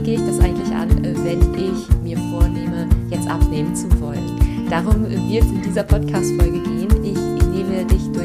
wie 0.00 0.04
gehe 0.04 0.14
ich 0.14 0.26
das 0.26 0.40
eigentlich 0.40 0.74
an, 0.74 0.88
wenn 1.02 1.40
ich 1.54 2.02
mir 2.02 2.16
vornehme, 2.30 2.88
jetzt 3.10 3.28
abnehmen 3.28 3.74
zu 3.76 3.86
wollen? 4.00 4.66
Darum 4.70 5.02
wird 5.04 5.44
es 5.44 5.50
in 5.50 5.62
dieser 5.62 5.82
Podcast-Folge 5.82 6.58
gehen. 6.60 6.88
Ich 7.04 7.18
nehme 7.48 7.84
dich 7.84 8.10
durch 8.12 8.19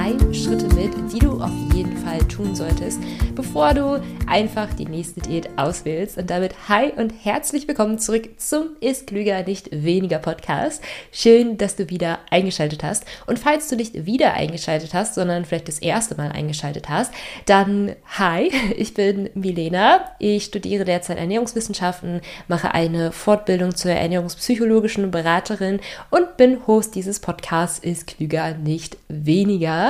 drei 0.00 0.32
Schritte 0.32 0.66
mit, 0.74 1.12
die 1.12 1.18
du 1.18 1.42
auf 1.42 1.50
jeden 1.74 1.96
Fall 1.98 2.20
tun 2.20 2.54
solltest, 2.54 2.98
bevor 3.34 3.74
du 3.74 4.02
einfach 4.26 4.72
die 4.72 4.86
nächste 4.86 5.20
Diät 5.20 5.50
auswählst. 5.58 6.16
Und 6.16 6.30
damit 6.30 6.54
hi 6.68 6.92
und 6.96 7.12
herzlich 7.22 7.68
willkommen 7.68 7.98
zurück 7.98 8.30
zum 8.38 8.76
Ist 8.80 9.08
Klüger, 9.08 9.42
nicht 9.42 9.68
weniger 9.72 10.18
Podcast. 10.18 10.82
Schön, 11.12 11.58
dass 11.58 11.76
du 11.76 11.90
wieder 11.90 12.20
eingeschaltet 12.30 12.82
hast. 12.82 13.04
Und 13.26 13.38
falls 13.38 13.68
du 13.68 13.76
nicht 13.76 14.06
wieder 14.06 14.34
eingeschaltet 14.34 14.94
hast, 14.94 15.16
sondern 15.16 15.44
vielleicht 15.44 15.68
das 15.68 15.80
erste 15.80 16.14
Mal 16.14 16.32
eingeschaltet 16.32 16.88
hast, 16.88 17.12
dann 17.44 17.94
hi, 18.18 18.50
ich 18.76 18.94
bin 18.94 19.28
Milena. 19.34 20.06
Ich 20.18 20.44
studiere 20.44 20.86
derzeit 20.86 21.18
Ernährungswissenschaften, 21.18 22.22
mache 22.48 22.72
eine 22.72 23.12
Fortbildung 23.12 23.74
zur 23.74 23.90
ernährungspsychologischen 23.90 25.10
Beraterin 25.10 25.80
und 26.08 26.38
bin 26.38 26.66
Host 26.66 26.94
dieses 26.94 27.20
Podcasts 27.20 27.78
Ist 27.78 28.06
Klüger, 28.06 28.54
nicht 28.54 28.96
weniger. 29.08 29.89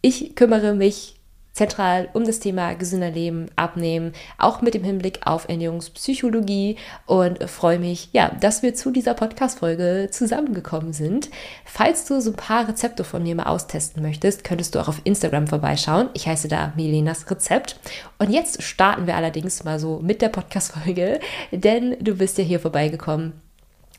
Ich 0.00 0.34
kümmere 0.34 0.74
mich 0.74 1.16
zentral 1.52 2.08
um 2.14 2.24
das 2.24 2.40
Thema 2.40 2.74
gesünder 2.74 3.10
Leben, 3.10 3.46
Abnehmen, 3.56 4.12
auch 4.38 4.62
mit 4.62 4.74
dem 4.74 4.84
Hinblick 4.84 5.20
auf 5.26 5.48
Ernährungspsychologie 5.48 6.76
und 7.06 7.48
freue 7.48 7.78
mich, 7.78 8.08
ja, 8.12 8.30
dass 8.40 8.62
wir 8.62 8.74
zu 8.74 8.90
dieser 8.90 9.14
Podcast-Folge 9.14 10.08
zusammengekommen 10.10 10.92
sind. 10.92 11.30
Falls 11.64 12.06
du 12.06 12.20
so 12.20 12.30
ein 12.30 12.36
paar 12.36 12.68
Rezepte 12.68 13.04
von 13.04 13.22
mir 13.22 13.34
mal 13.34 13.44
austesten 13.44 14.02
möchtest, 14.02 14.44
könntest 14.44 14.74
du 14.74 14.80
auch 14.80 14.88
auf 14.88 15.02
Instagram 15.04 15.46
vorbeischauen. 15.46 16.08
Ich 16.14 16.26
heiße 16.26 16.48
da 16.48 16.72
Milenas 16.76 17.30
Rezept. 17.30 17.78
Und 18.18 18.30
jetzt 18.30 18.62
starten 18.62 19.06
wir 19.06 19.16
allerdings 19.16 19.62
mal 19.64 19.78
so 19.78 19.98
mit 19.98 20.22
der 20.22 20.30
Podcast-Folge, 20.30 21.20
denn 21.50 21.96
du 22.00 22.16
bist 22.16 22.38
ja 22.38 22.44
hier 22.44 22.60
vorbeigekommen 22.60 23.34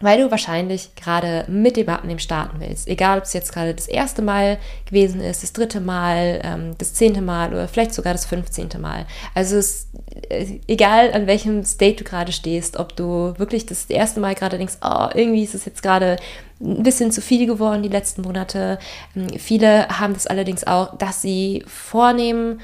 weil 0.03 0.19
du 0.19 0.31
wahrscheinlich 0.31 0.95
gerade 0.95 1.45
mit 1.47 1.77
dem 1.77 1.87
Abnehmen 1.87 2.19
starten 2.19 2.59
willst. 2.59 2.87
Egal, 2.87 3.17
ob 3.17 3.23
es 3.23 3.33
jetzt 3.33 3.53
gerade 3.53 3.73
das 3.73 3.87
erste 3.87 4.21
Mal 4.21 4.57
gewesen 4.85 5.21
ist, 5.21 5.43
das 5.43 5.53
dritte 5.53 5.79
Mal, 5.79 6.41
ähm, 6.43 6.75
das 6.77 6.93
zehnte 6.93 7.21
Mal 7.21 7.53
oder 7.53 7.67
vielleicht 7.67 7.93
sogar 7.93 8.13
das 8.13 8.25
fünfzehnte 8.25 8.79
Mal. 8.79 9.05
Also 9.33 9.55
es, 9.55 9.87
äh, 10.29 10.59
egal 10.67 11.13
an 11.13 11.25
welchem 11.25 11.63
State 11.63 12.03
du 12.03 12.03
gerade 12.03 12.33
stehst, 12.33 12.77
ob 12.77 12.95
du 12.97 13.33
wirklich 13.37 13.65
das 13.65 13.85
erste 13.85 14.19
Mal 14.19 14.35
gerade 14.35 14.57
denkst, 14.57 14.77
oh, 14.83 15.07
irgendwie 15.13 15.43
ist 15.43 15.55
es 15.55 15.63
jetzt 15.63 15.81
gerade 15.81 16.17
ein 16.59 16.83
bisschen 16.83 17.11
zu 17.11 17.21
viel 17.21 17.45
geworden 17.45 17.83
die 17.83 17.89
letzten 17.89 18.23
Monate. 18.23 18.79
Ähm, 19.15 19.29
viele 19.39 19.87
haben 19.87 20.13
das 20.13 20.27
allerdings 20.27 20.65
auch, 20.65 20.97
dass 20.97 21.21
sie 21.21 21.63
vornehmen, 21.65 22.59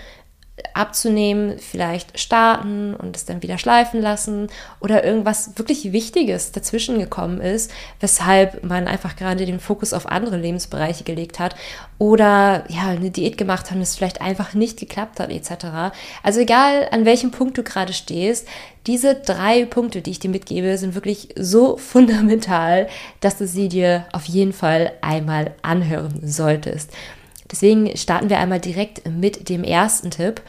abzunehmen, 0.73 1.57
vielleicht 1.59 2.19
starten 2.19 2.93
und 2.95 3.15
es 3.15 3.25
dann 3.25 3.41
wieder 3.41 3.57
schleifen 3.57 4.01
lassen 4.01 4.47
oder 4.79 5.03
irgendwas 5.03 5.57
wirklich 5.57 5.91
Wichtiges 5.91 6.51
dazwischen 6.51 6.99
gekommen 6.99 7.41
ist, 7.41 7.71
weshalb 7.99 8.63
man 8.63 8.87
einfach 8.87 9.15
gerade 9.15 9.45
den 9.45 9.59
Fokus 9.59 9.93
auf 9.93 10.07
andere 10.07 10.37
Lebensbereiche 10.37 11.03
gelegt 11.03 11.39
hat 11.39 11.55
oder 11.97 12.63
ja, 12.69 12.87
eine 12.87 13.11
Diät 13.11 13.37
gemacht 13.37 13.69
hat 13.69 13.75
und 13.75 13.81
es 13.81 13.95
vielleicht 13.95 14.21
einfach 14.21 14.53
nicht 14.53 14.79
geklappt 14.79 15.19
hat 15.19 15.29
etc. 15.29 15.93
Also 16.23 16.39
egal 16.39 16.87
an 16.91 17.05
welchem 17.05 17.31
Punkt 17.31 17.57
du 17.57 17.63
gerade 17.63 17.93
stehst, 17.93 18.47
diese 18.87 19.15
drei 19.15 19.65
Punkte, 19.65 20.01
die 20.01 20.11
ich 20.11 20.19
dir 20.19 20.29
mitgebe, 20.29 20.77
sind 20.77 20.95
wirklich 20.95 21.29
so 21.35 21.77
fundamental, 21.89 22.87
dass 23.19 23.37
du 23.37 23.47
sie 23.47 23.69
dir 23.69 24.05
auf 24.13 24.25
jeden 24.25 24.53
Fall 24.53 24.93
einmal 25.01 25.51
anhören 25.61 26.21
solltest. 26.23 26.91
Deswegen 27.51 27.95
starten 27.97 28.29
wir 28.29 28.39
einmal 28.39 28.59
direkt 28.59 29.07
mit 29.09 29.49
dem 29.49 29.63
ersten 29.63 30.11
Tipp. 30.11 30.41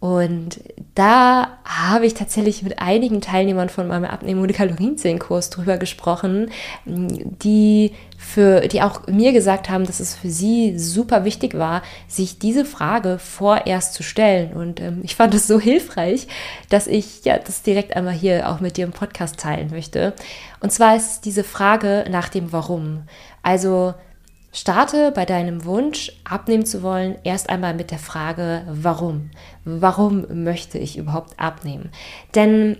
Und 0.00 0.60
da 0.94 1.58
habe 1.64 2.06
ich 2.06 2.14
tatsächlich 2.14 2.62
mit 2.62 2.78
einigen 2.80 3.20
Teilnehmern 3.20 3.68
von 3.68 3.88
meinem 3.88 4.04
Abnehmen- 4.04 4.42
und 4.42 4.52
Kalorienzählenkurs 4.52 5.50
drüber 5.50 5.76
gesprochen, 5.76 6.52
die 6.86 7.92
für, 8.16 8.68
die 8.68 8.80
auch 8.80 9.08
mir 9.08 9.32
gesagt 9.32 9.68
haben, 9.68 9.86
dass 9.86 9.98
es 9.98 10.14
für 10.14 10.30
sie 10.30 10.78
super 10.78 11.24
wichtig 11.24 11.58
war, 11.58 11.82
sich 12.06 12.38
diese 12.38 12.64
Frage 12.64 13.18
vorerst 13.18 13.94
zu 13.94 14.04
stellen. 14.04 14.52
Und 14.52 14.80
ähm, 14.80 15.00
ich 15.02 15.16
fand 15.16 15.34
es 15.34 15.48
so 15.48 15.58
hilfreich, 15.58 16.28
dass 16.68 16.86
ich 16.86 17.24
ja 17.24 17.36
das 17.36 17.62
direkt 17.62 17.96
einmal 17.96 18.14
hier 18.14 18.48
auch 18.48 18.60
mit 18.60 18.76
dir 18.76 18.84
im 18.84 18.92
Podcast 18.92 19.40
teilen 19.40 19.70
möchte. 19.70 20.14
Und 20.60 20.72
zwar 20.72 20.94
ist 20.94 21.10
es 21.10 21.20
diese 21.22 21.42
Frage 21.42 22.04
nach 22.08 22.28
dem 22.28 22.52
Warum. 22.52 23.02
Also 23.42 23.94
Starte 24.58 25.12
bei 25.12 25.24
deinem 25.24 25.64
Wunsch, 25.64 26.10
abnehmen 26.24 26.66
zu 26.66 26.82
wollen, 26.82 27.16
erst 27.22 27.48
einmal 27.48 27.74
mit 27.74 27.92
der 27.92 28.00
Frage, 28.00 28.62
warum? 28.68 29.30
Warum 29.64 30.26
möchte 30.42 30.78
ich 30.78 30.98
überhaupt 30.98 31.38
abnehmen? 31.38 31.90
Denn 32.34 32.76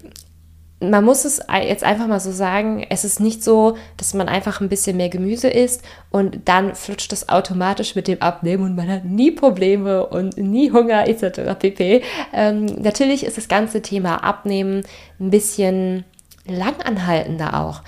man 0.80 1.04
muss 1.04 1.24
es 1.24 1.40
jetzt 1.62 1.84
einfach 1.84 2.08
mal 2.08 2.18
so 2.18 2.32
sagen, 2.32 2.84
es 2.90 3.04
ist 3.04 3.20
nicht 3.20 3.44
so, 3.44 3.76
dass 3.96 4.12
man 4.12 4.28
einfach 4.28 4.60
ein 4.60 4.68
bisschen 4.68 4.96
mehr 4.96 5.08
Gemüse 5.08 5.48
isst 5.48 5.82
und 6.10 6.48
dann 6.48 6.74
flutscht 6.74 7.12
das 7.12 7.28
automatisch 7.28 7.94
mit 7.94 8.08
dem 8.08 8.22
Abnehmen 8.22 8.64
und 8.64 8.74
man 8.74 8.88
hat 8.88 9.04
nie 9.04 9.30
Probleme 9.30 10.04
und 10.04 10.36
nie 10.36 10.72
Hunger 10.72 11.06
etc. 11.06 11.58
pp. 11.60 12.02
Ähm, 12.32 12.66
natürlich 12.66 13.24
ist 13.24 13.36
das 13.36 13.46
ganze 13.46 13.82
Thema 13.82 14.24
Abnehmen 14.24 14.82
ein 15.20 15.30
bisschen 15.30 16.04
langanhaltender 16.44 17.60
auch. 17.60 17.82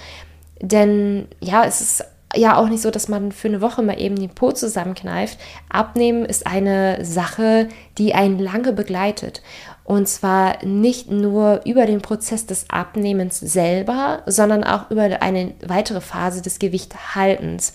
Denn 0.61 1.27
ja, 1.41 1.65
es 1.65 1.81
ist 1.81 2.05
ja 2.35 2.57
auch 2.57 2.69
nicht 2.69 2.83
so, 2.83 2.91
dass 2.91 3.09
man 3.09 3.33
für 3.33 3.49
eine 3.49 3.61
Woche 3.61 3.83
mal 3.83 4.01
eben 4.01 4.17
den 4.17 4.31
Po 4.31 4.53
zusammenkneift. 4.53 5.39
Abnehmen 5.69 6.25
ist 6.25 6.47
eine 6.47 7.05
Sache, 7.05 7.69
die 7.99 8.15
einen 8.15 8.39
lange 8.39 8.73
begleitet. 8.73 9.43
Und 9.85 10.09
zwar 10.09 10.65
nicht 10.65 11.11
nur 11.11 11.63
über 11.65 11.87
den 11.87 12.01
Prozess 12.01 12.47
des 12.47 12.71
Abnehmens 12.71 13.41
selber, 13.41 14.23
sondern 14.27 14.63
auch 14.63 14.91
über 14.91 15.23
eine 15.23 15.55
weitere 15.67 16.01
Phase 16.01 16.43
des 16.43 16.61
Gewichthaltens. 16.61 17.75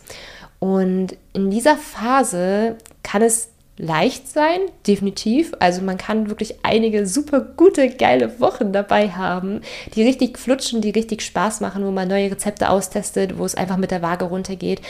Und 0.60 1.18
in 1.34 1.52
dieser 1.52 1.76
Phase 1.76 2.78
kann 3.04 3.22
es 3.22 3.50
leicht 3.78 4.30
sein, 4.30 4.60
definitiv. 4.88 5.54
Also 5.60 5.82
man 5.82 5.98
kann 5.98 6.30
wirklich 6.30 6.56
einige 6.64 7.06
super 7.06 7.42
gute, 7.42 7.90
geile 7.90 8.40
Wochen 8.40 8.72
dabei 8.72 9.10
haben, 9.10 9.62
die 9.96 10.04
richtig 10.04 10.40
flutschen, 10.40 10.82
die 10.82 10.92
richtig 10.92 11.22
Spaß 11.22 11.62
machen, 11.62 11.86
wo 11.86 11.92
man 11.92 12.08
neue 12.08 12.32
Rezepte 12.32 12.70
austestet, 12.70 13.38
wo 13.38 13.46
es 13.46 13.56
einfach 13.56 13.78
mit 13.78 13.92
der 13.92 14.02
Waage 14.02 14.26
runtergeht. 14.26 14.82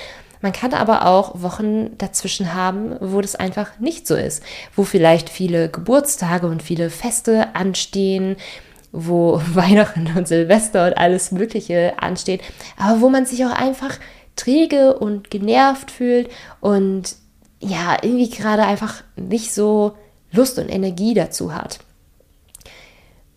Man 0.42 0.54
kann 0.54 0.74
aber 0.74 1.08
auch 1.08 1.42
Wochen 1.42 1.98
dazwischen 1.98 2.54
haben, 2.54 2.96
wo 3.00 3.22
das 3.22 3.36
einfach 3.36 3.80
nicht 3.80 4.06
so 4.06 4.16
ist, 4.16 4.44
wo 4.76 4.84
vielleicht 4.84 5.30
viele 5.30 5.70
Geburtstage 5.70 6.46
und 6.46 6.62
viele 6.62 6.92
Feste 6.92 7.56
anstehen, 7.56 8.36
wo 8.92 9.42
Weihnachten 9.54 10.14
und 10.16 10.28
Silvester 10.28 10.86
und 10.86 10.98
alles 10.98 11.32
Mögliche 11.32 11.94
ansteht, 12.00 12.42
aber 12.78 13.02
wo 13.02 13.10
man 13.10 13.26
sich 13.26 13.44
auch 13.46 13.54
einfach 13.54 13.98
träge 14.36 14.96
und 15.00 15.32
genervt 15.32 15.90
fühlt 15.90 16.30
und 16.60 17.16
ja, 17.66 17.98
irgendwie 18.02 18.30
gerade 18.30 18.64
einfach 18.64 19.04
nicht 19.16 19.54
so 19.54 19.94
Lust 20.32 20.60
und 20.60 20.70
Energie 20.70 21.14
dazu 21.14 21.54
hat. 21.54 21.80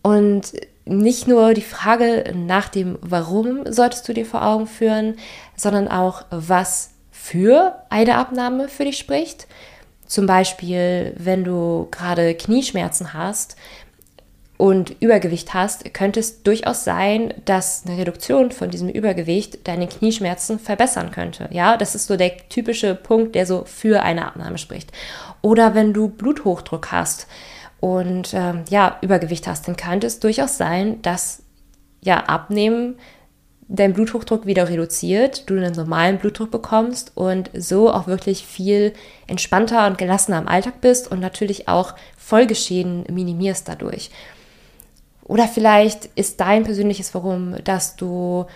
Und 0.03 0.53
nicht 0.85 1.29
nur 1.29 1.55
die 1.55 1.63
Frage 1.63 2.33
nach 2.35 2.69
dem 2.69 2.99
Warum 3.03 3.71
solltest 3.71 4.09
du 4.09 4.15
dir 4.15 4.27
vor 4.27 4.45
Augen 4.45 4.67
führen, 4.67 5.17
sondern 5.57 5.89
auch, 5.89 6.25
was 6.31 6.91
für 7.11 7.75
eine 7.91 8.17
Abnahme 8.17 8.69
für 8.69 8.85
dich 8.85 8.97
spricht. 8.97 9.47
Zum 10.07 10.27
Beispiel, 10.27 11.15
wenn 11.19 11.45
du 11.45 11.89
gerade 11.91 12.35
Knieschmerzen 12.35 13.13
hast, 13.13 13.57
und 14.59 14.97
Übergewicht 15.01 15.55
hast, 15.55 15.95
könnte 15.95 16.19
es 16.19 16.43
durchaus 16.43 16.83
sein, 16.83 17.33
dass 17.45 17.85
eine 17.87 17.97
Reduktion 17.97 18.51
von 18.51 18.71
diesem 18.71 18.89
Übergewicht 18.89 19.67
deine 19.69 19.87
Knieschmerzen 19.87 20.59
verbessern 20.59 21.13
könnte. 21.13 21.49
Ja, 21.53 21.77
das 21.77 21.95
ist 21.95 22.09
so 22.09 22.17
der 22.17 22.37
typische 22.49 22.97
Punkt, 22.97 23.37
der 23.37 23.47
so 23.47 23.65
für 23.65 24.03
eine 24.03 24.27
Abnahme 24.27 24.59
spricht. 24.59 24.91
Oder 25.43 25.77
wenn 25.77 25.95
du 25.95 26.09
Bluthochdruck 26.09 26.91
hast 26.91 27.29
und 27.79 28.35
ähm, 28.35 28.65
ja, 28.69 28.99
Übergewicht 29.01 29.47
hast, 29.47 29.69
dann 29.69 29.77
könnte 29.77 30.09
es 30.09 30.19
durchaus 30.19 30.59
sein, 30.59 31.01
dass 31.03 31.45
ja, 32.03 32.25
Abnehmen 32.25 32.97
dein 33.69 33.93
Bluthochdruck 33.93 34.45
wieder 34.47 34.69
reduziert, 34.69 35.49
du 35.49 35.55
einen 35.55 35.75
normalen 35.75 36.19
Blutdruck 36.19 36.51
bekommst 36.51 37.13
und 37.15 37.51
so 37.55 37.93
auch 37.93 38.09
wirklich 38.09 38.45
viel 38.45 38.93
entspannter 39.29 39.87
und 39.87 39.99
gelassener 39.99 40.39
im 40.39 40.49
Alltag 40.49 40.81
bist 40.81 41.09
und 41.13 41.21
natürlich 41.21 41.69
auch 41.69 41.95
Folgeschäden 42.17 43.05
minimierst 43.09 43.69
dadurch. 43.69 44.11
Oder 45.29 45.47
vielleicht 45.47 46.07
ist 46.17 46.41
dein 46.41 46.65
persönliches 46.65 47.15
Warum, 47.15 47.55
dass 47.63 47.95
du 47.95 48.47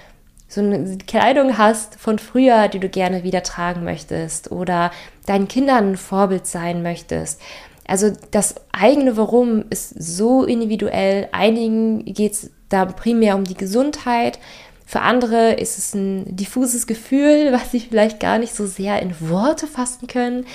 so 0.48 0.60
eine 0.60 0.98
Kleidung 1.06 1.56
hast 1.56 1.94
von 1.96 2.18
früher, 2.18 2.68
die 2.68 2.80
du 2.80 2.88
gerne 2.88 3.22
wieder 3.22 3.42
tragen 3.42 3.84
möchtest 3.84 4.50
oder 4.50 4.90
deinen 5.26 5.48
Kindern 5.48 5.92
ein 5.92 5.96
Vorbild 5.96 6.46
sein 6.46 6.82
möchtest. 6.82 7.40
Also 7.86 8.12
das 8.30 8.54
eigene 8.72 9.16
Warum 9.16 9.64
ist 9.70 9.90
so 10.02 10.44
individuell. 10.44 11.28
Einigen 11.32 12.04
geht 12.04 12.32
es 12.32 12.50
da 12.68 12.86
primär 12.86 13.36
um 13.36 13.44
die 13.44 13.54
Gesundheit. 13.54 14.38
Für 14.86 15.00
andere 15.00 15.54
ist 15.54 15.78
es 15.78 15.94
ein 15.94 16.36
diffuses 16.36 16.86
Gefühl, 16.86 17.52
was 17.52 17.70
sie 17.70 17.80
vielleicht 17.80 18.20
gar 18.20 18.38
nicht 18.38 18.54
so 18.54 18.66
sehr 18.66 19.00
in 19.00 19.14
Worte 19.20 19.66
fassen 19.66 20.06
können. 20.06 20.46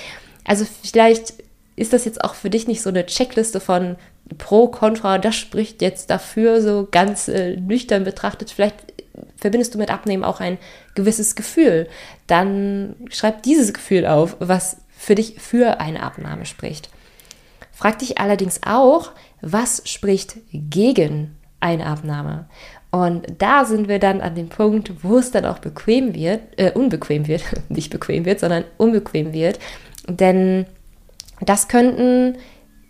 Also 0.44 0.64
vielleicht 0.82 1.34
ist 1.78 1.92
das 1.92 2.04
jetzt 2.04 2.24
auch 2.24 2.34
für 2.34 2.50
dich 2.50 2.66
nicht 2.66 2.82
so 2.82 2.90
eine 2.90 3.06
Checkliste 3.06 3.60
von 3.60 3.96
pro, 4.36 4.68
contra, 4.68 5.18
das 5.18 5.36
spricht 5.36 5.80
jetzt 5.80 6.10
dafür, 6.10 6.60
so 6.60 6.88
ganz 6.90 7.28
äh, 7.28 7.56
nüchtern 7.56 8.04
betrachtet. 8.04 8.50
Vielleicht 8.50 8.76
verbindest 9.36 9.74
du 9.74 9.78
mit 9.78 9.90
Abnehmen 9.90 10.24
auch 10.24 10.40
ein 10.40 10.58
gewisses 10.94 11.36
Gefühl. 11.36 11.88
Dann 12.26 12.96
schreib 13.10 13.42
dieses 13.42 13.72
Gefühl 13.72 14.06
auf, 14.06 14.36
was 14.40 14.78
für 14.90 15.14
dich 15.14 15.36
für 15.38 15.80
eine 15.80 16.02
Abnahme 16.02 16.44
spricht. 16.44 16.90
Frag 17.72 18.00
dich 18.00 18.18
allerdings 18.18 18.60
auch, 18.66 19.12
was 19.40 19.82
spricht 19.84 20.38
gegen 20.52 21.36
eine 21.60 21.86
Abnahme? 21.86 22.46
Und 22.90 23.26
da 23.38 23.64
sind 23.64 23.86
wir 23.88 23.98
dann 23.98 24.20
an 24.20 24.34
dem 24.34 24.48
Punkt, 24.48 25.04
wo 25.04 25.18
es 25.18 25.30
dann 25.30 25.44
auch 25.44 25.58
bequem 25.58 26.14
wird, 26.14 26.40
äh, 26.56 26.72
unbequem 26.72 27.28
wird, 27.28 27.42
nicht 27.68 27.90
bequem 27.90 28.24
wird, 28.24 28.40
sondern 28.40 28.64
unbequem 28.78 29.32
wird. 29.32 29.58
Denn 30.08 30.66
das 31.40 31.68
könnten 31.68 32.36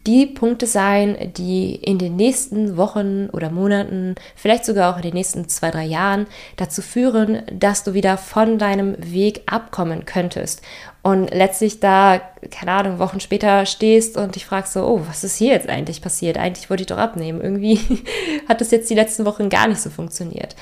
die 0.09 0.25
Punkte 0.25 0.67
sein, 0.67 1.33
die 1.37 1.75
in 1.75 1.99
den 1.99 2.17
nächsten 2.17 2.79
Wochen 2.79 3.29
oder 3.31 3.51
Monaten, 3.51 4.15
vielleicht 4.37 4.65
sogar 4.65 4.91
auch 4.91 4.97
in 4.97 5.03
den 5.03 5.13
nächsten 5.13 5.49
zwei, 5.49 5.71
drei 5.71 5.85
Jahren 5.85 6.27
dazu 6.57 6.81
führen, 6.81 7.43
dass 7.53 7.85
du 7.85 7.93
wieder 7.93 8.17
von 8.17 8.59
deinem 8.59 8.97
Weg 8.99 9.43
abkommen 9.45 10.07
könntest. 10.07 10.63
Und 11.03 11.31
letztlich 11.35 11.81
da, 11.81 12.23
keine 12.51 12.73
Ahnung, 12.73 12.99
Wochen 12.99 13.21
später 13.21 13.67
stehst 13.67 14.17
und 14.17 14.35
dich 14.35 14.47
fragst 14.47 14.73
so, 14.73 14.87
oh, 14.87 15.03
was 15.07 15.25
ist 15.25 15.37
hier 15.37 15.53
jetzt 15.53 15.69
eigentlich 15.69 16.01
passiert? 16.01 16.39
Eigentlich 16.39 16.71
wollte 16.71 16.83
ich 16.83 16.89
doch 16.89 16.97
abnehmen. 16.97 17.43
Irgendwie 17.43 17.79
hat 18.49 18.63
das 18.63 18.71
jetzt 18.71 18.89
die 18.89 18.95
letzten 18.95 19.27
Wochen 19.27 19.51
gar 19.51 19.69
nicht 19.69 19.83
so 19.83 19.91
funktioniert. 19.91 20.57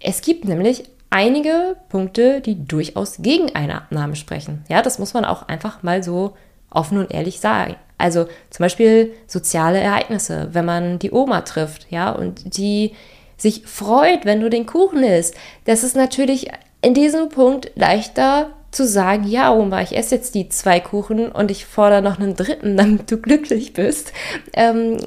Es 0.00 0.22
gibt 0.22 0.46
nämlich 0.46 0.84
einige 1.10 1.76
Punkte, 1.90 2.40
die 2.40 2.64
durchaus 2.64 3.16
gegen 3.18 3.54
eine 3.54 3.74
Abnahme 3.74 4.16
sprechen. 4.16 4.64
Ja, 4.70 4.80
das 4.80 4.98
muss 4.98 5.12
man 5.12 5.26
auch 5.26 5.48
einfach 5.48 5.82
mal 5.82 6.02
so 6.02 6.34
offen 6.70 6.98
und 6.98 7.12
ehrlich 7.12 7.40
sagen. 7.40 7.76
Also 7.98 8.26
zum 8.50 8.64
Beispiel 8.64 9.14
soziale 9.26 9.78
Ereignisse, 9.80 10.48
wenn 10.52 10.64
man 10.64 10.98
die 10.98 11.12
Oma 11.12 11.42
trifft, 11.42 11.86
ja, 11.90 12.10
und 12.10 12.56
die 12.56 12.92
sich 13.36 13.66
freut, 13.66 14.24
wenn 14.24 14.40
du 14.40 14.50
den 14.50 14.66
Kuchen 14.66 15.02
isst. 15.02 15.34
Das 15.64 15.82
ist 15.82 15.96
natürlich 15.96 16.50
in 16.82 16.94
diesem 16.94 17.28
Punkt 17.28 17.72
leichter 17.74 18.50
zu 18.70 18.86
sagen, 18.86 19.26
ja, 19.26 19.52
Oma, 19.52 19.82
ich 19.82 19.96
esse 19.96 20.14
jetzt 20.14 20.34
die 20.34 20.48
zwei 20.48 20.80
Kuchen 20.80 21.30
und 21.30 21.50
ich 21.50 21.66
fordere 21.66 22.02
noch 22.02 22.18
einen 22.18 22.36
dritten, 22.36 22.76
damit 22.76 23.10
du 23.10 23.18
glücklich 23.18 23.72
bist. 23.72 24.12
Ähm, 24.52 24.98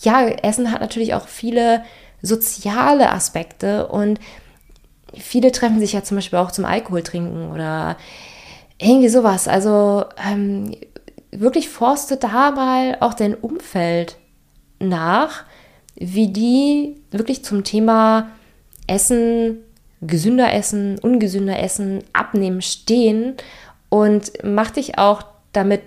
ja, 0.00 0.26
Essen 0.28 0.72
hat 0.72 0.80
natürlich 0.80 1.14
auch 1.14 1.28
viele 1.28 1.82
soziale 2.20 3.10
Aspekte 3.12 3.86
und 3.86 4.18
viele 5.16 5.52
treffen 5.52 5.80
sich 5.80 5.92
ja 5.92 6.02
zum 6.02 6.16
Beispiel 6.16 6.38
auch 6.38 6.50
zum 6.50 6.64
Alkohol 6.64 7.02
trinken 7.02 7.52
oder 7.52 7.96
irgendwie 8.80 9.08
sowas. 9.08 9.48
Also 9.48 10.04
ähm, 10.24 10.74
wirklich 11.30 11.68
forste 11.68 12.16
da 12.16 12.50
mal 12.52 12.96
auch 13.00 13.14
dein 13.14 13.34
Umfeld 13.34 14.16
nach, 14.78 15.44
wie 15.96 16.28
die 16.28 16.96
wirklich 17.10 17.44
zum 17.44 17.64
Thema 17.64 18.30
Essen, 18.86 19.58
gesünder 20.00 20.52
Essen, 20.52 20.98
ungesünder 21.00 21.58
Essen, 21.58 22.04
Abnehmen 22.12 22.62
stehen 22.62 23.34
und 23.88 24.32
mach 24.44 24.70
dich 24.70 24.98
auch 24.98 25.22
damit, 25.52 25.82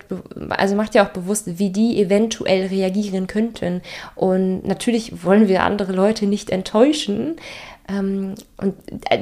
also 0.50 0.74
mach 0.74 0.88
dir 0.88 1.02
auch 1.02 1.10
bewusst, 1.10 1.58
wie 1.58 1.70
die 1.70 2.00
eventuell 2.00 2.66
reagieren 2.66 3.26
könnten. 3.26 3.80
Und 4.14 4.66
natürlich 4.66 5.24
wollen 5.24 5.48
wir 5.48 5.62
andere 5.62 5.92
Leute 5.92 6.26
nicht 6.26 6.50
enttäuschen. 6.50 7.36
Ähm, 7.88 8.34
und 8.58 8.74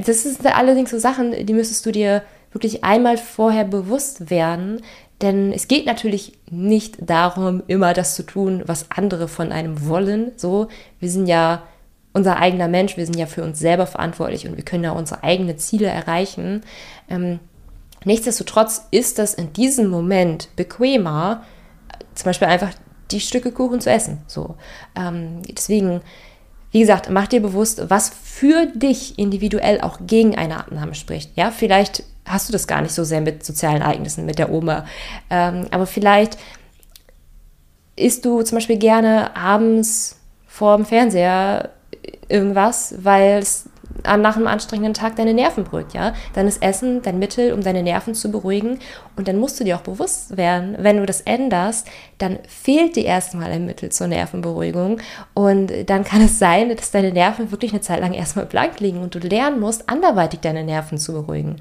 das 0.06 0.22
sind 0.22 0.44
allerdings 0.46 0.90
so 0.90 0.98
Sachen, 0.98 1.46
die 1.46 1.52
müsstest 1.52 1.84
du 1.86 1.92
dir 1.92 2.22
wirklich 2.52 2.84
einmal 2.84 3.16
vorher 3.16 3.64
bewusst 3.64 4.30
werden, 4.30 4.80
denn 5.22 5.52
es 5.52 5.68
geht 5.68 5.86
natürlich 5.86 6.32
nicht 6.50 6.96
darum, 7.00 7.62
immer 7.66 7.92
das 7.92 8.14
zu 8.14 8.22
tun, 8.22 8.62
was 8.66 8.90
andere 8.90 9.28
von 9.28 9.52
einem 9.52 9.86
wollen. 9.86 10.32
So, 10.36 10.68
wir 10.98 11.10
sind 11.10 11.26
ja 11.26 11.62
unser 12.12 12.38
eigener 12.38 12.68
Mensch, 12.68 12.96
wir 12.96 13.04
sind 13.04 13.16
ja 13.16 13.26
für 13.26 13.44
uns 13.44 13.58
selber 13.58 13.86
verantwortlich 13.86 14.48
und 14.48 14.56
wir 14.56 14.64
können 14.64 14.84
ja 14.84 14.92
unsere 14.92 15.22
eigenen 15.22 15.58
Ziele 15.58 15.88
erreichen. 15.88 16.62
Ähm, 17.08 17.38
nichtsdestotrotz 18.04 18.86
ist 18.90 19.18
das 19.18 19.34
in 19.34 19.52
diesem 19.52 19.88
Moment 19.88 20.48
bequemer, 20.56 21.44
zum 22.14 22.24
Beispiel 22.24 22.48
einfach 22.48 22.70
die 23.10 23.20
Stücke 23.20 23.52
Kuchen 23.52 23.80
zu 23.80 23.90
essen. 23.90 24.22
So, 24.26 24.56
ähm, 24.96 25.42
deswegen 25.48 26.00
wie 26.72 26.80
gesagt, 26.80 27.10
mach 27.10 27.26
dir 27.26 27.42
bewusst, 27.42 27.90
was 27.90 28.10
für 28.10 28.66
dich 28.66 29.18
individuell 29.18 29.80
auch 29.80 29.98
gegen 30.06 30.36
eine 30.36 30.58
Abnahme 30.58 30.94
spricht. 30.94 31.36
Ja, 31.36 31.50
vielleicht 31.50 32.04
hast 32.30 32.48
du 32.48 32.52
das 32.52 32.66
gar 32.66 32.82
nicht 32.82 32.94
so 32.94 33.04
sehr 33.04 33.20
mit 33.20 33.44
sozialen 33.44 33.82
Ereignissen, 33.82 34.26
mit 34.26 34.38
der 34.38 34.50
Oma. 34.50 34.84
Ähm, 35.30 35.66
aber 35.70 35.86
vielleicht 35.86 36.38
isst 37.96 38.24
du 38.24 38.42
zum 38.42 38.56
Beispiel 38.56 38.78
gerne 38.78 39.36
abends 39.36 40.16
vor 40.46 40.76
dem 40.76 40.86
Fernseher 40.86 41.70
irgendwas, 42.28 42.94
weil 42.98 43.38
es 43.38 43.68
nach 44.04 44.36
einem 44.36 44.46
anstrengenden 44.46 44.94
Tag 44.94 45.16
deine 45.16 45.34
Nerven 45.34 45.64
beruhigt, 45.64 45.94
ja? 45.94 46.14
Dann 46.34 46.46
ist 46.46 46.62
Essen 46.62 47.02
dein 47.02 47.18
Mittel, 47.18 47.52
um 47.52 47.62
deine 47.62 47.82
Nerven 47.82 48.14
zu 48.14 48.30
beruhigen. 48.30 48.78
Und 49.16 49.28
dann 49.28 49.36
musst 49.36 49.58
du 49.60 49.64
dir 49.64 49.76
auch 49.76 49.82
bewusst 49.82 50.36
werden, 50.36 50.76
wenn 50.78 50.96
du 50.96 51.06
das 51.06 51.22
änderst, 51.22 51.86
dann 52.18 52.38
fehlt 52.48 52.96
dir 52.96 53.04
erstmal 53.04 53.50
ein 53.50 53.66
Mittel 53.66 53.90
zur 53.90 54.06
Nervenberuhigung. 54.06 55.00
Und 55.34 55.72
dann 55.86 56.04
kann 56.04 56.22
es 56.22 56.38
sein, 56.38 56.74
dass 56.74 56.90
deine 56.90 57.12
Nerven 57.12 57.50
wirklich 57.50 57.72
eine 57.72 57.80
Zeit 57.80 58.00
lang 58.00 58.12
erstmal 58.12 58.46
blank 58.46 58.80
liegen 58.80 59.02
und 59.02 59.14
du 59.14 59.18
lernen 59.18 59.60
musst, 59.60 59.88
anderweitig 59.88 60.40
deine 60.40 60.64
Nerven 60.64 60.98
zu 60.98 61.12
beruhigen. 61.12 61.56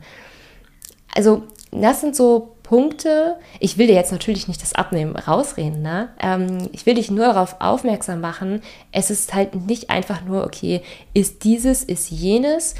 Also, 1.15 1.43
das 1.71 2.01
sind 2.01 2.15
so 2.15 2.55
Punkte. 2.63 3.37
Ich 3.59 3.77
will 3.77 3.87
dir 3.87 3.95
jetzt 3.95 4.11
natürlich 4.11 4.47
nicht 4.47 4.61
das 4.61 4.73
Abnehmen 4.73 5.15
rausreden, 5.15 5.81
ne? 5.81 6.09
Ähm, 6.19 6.69
ich 6.71 6.85
will 6.85 6.95
dich 6.95 7.09
nur 7.09 7.25
darauf 7.25 7.55
aufmerksam 7.59 8.21
machen. 8.21 8.61
Es 8.91 9.09
ist 9.09 9.33
halt 9.33 9.55
nicht 9.55 9.89
einfach 9.89 10.23
nur, 10.23 10.43
okay, 10.43 10.81
ist 11.13 11.43
dieses, 11.43 11.83
ist 11.83 12.11
jenes. 12.11 12.75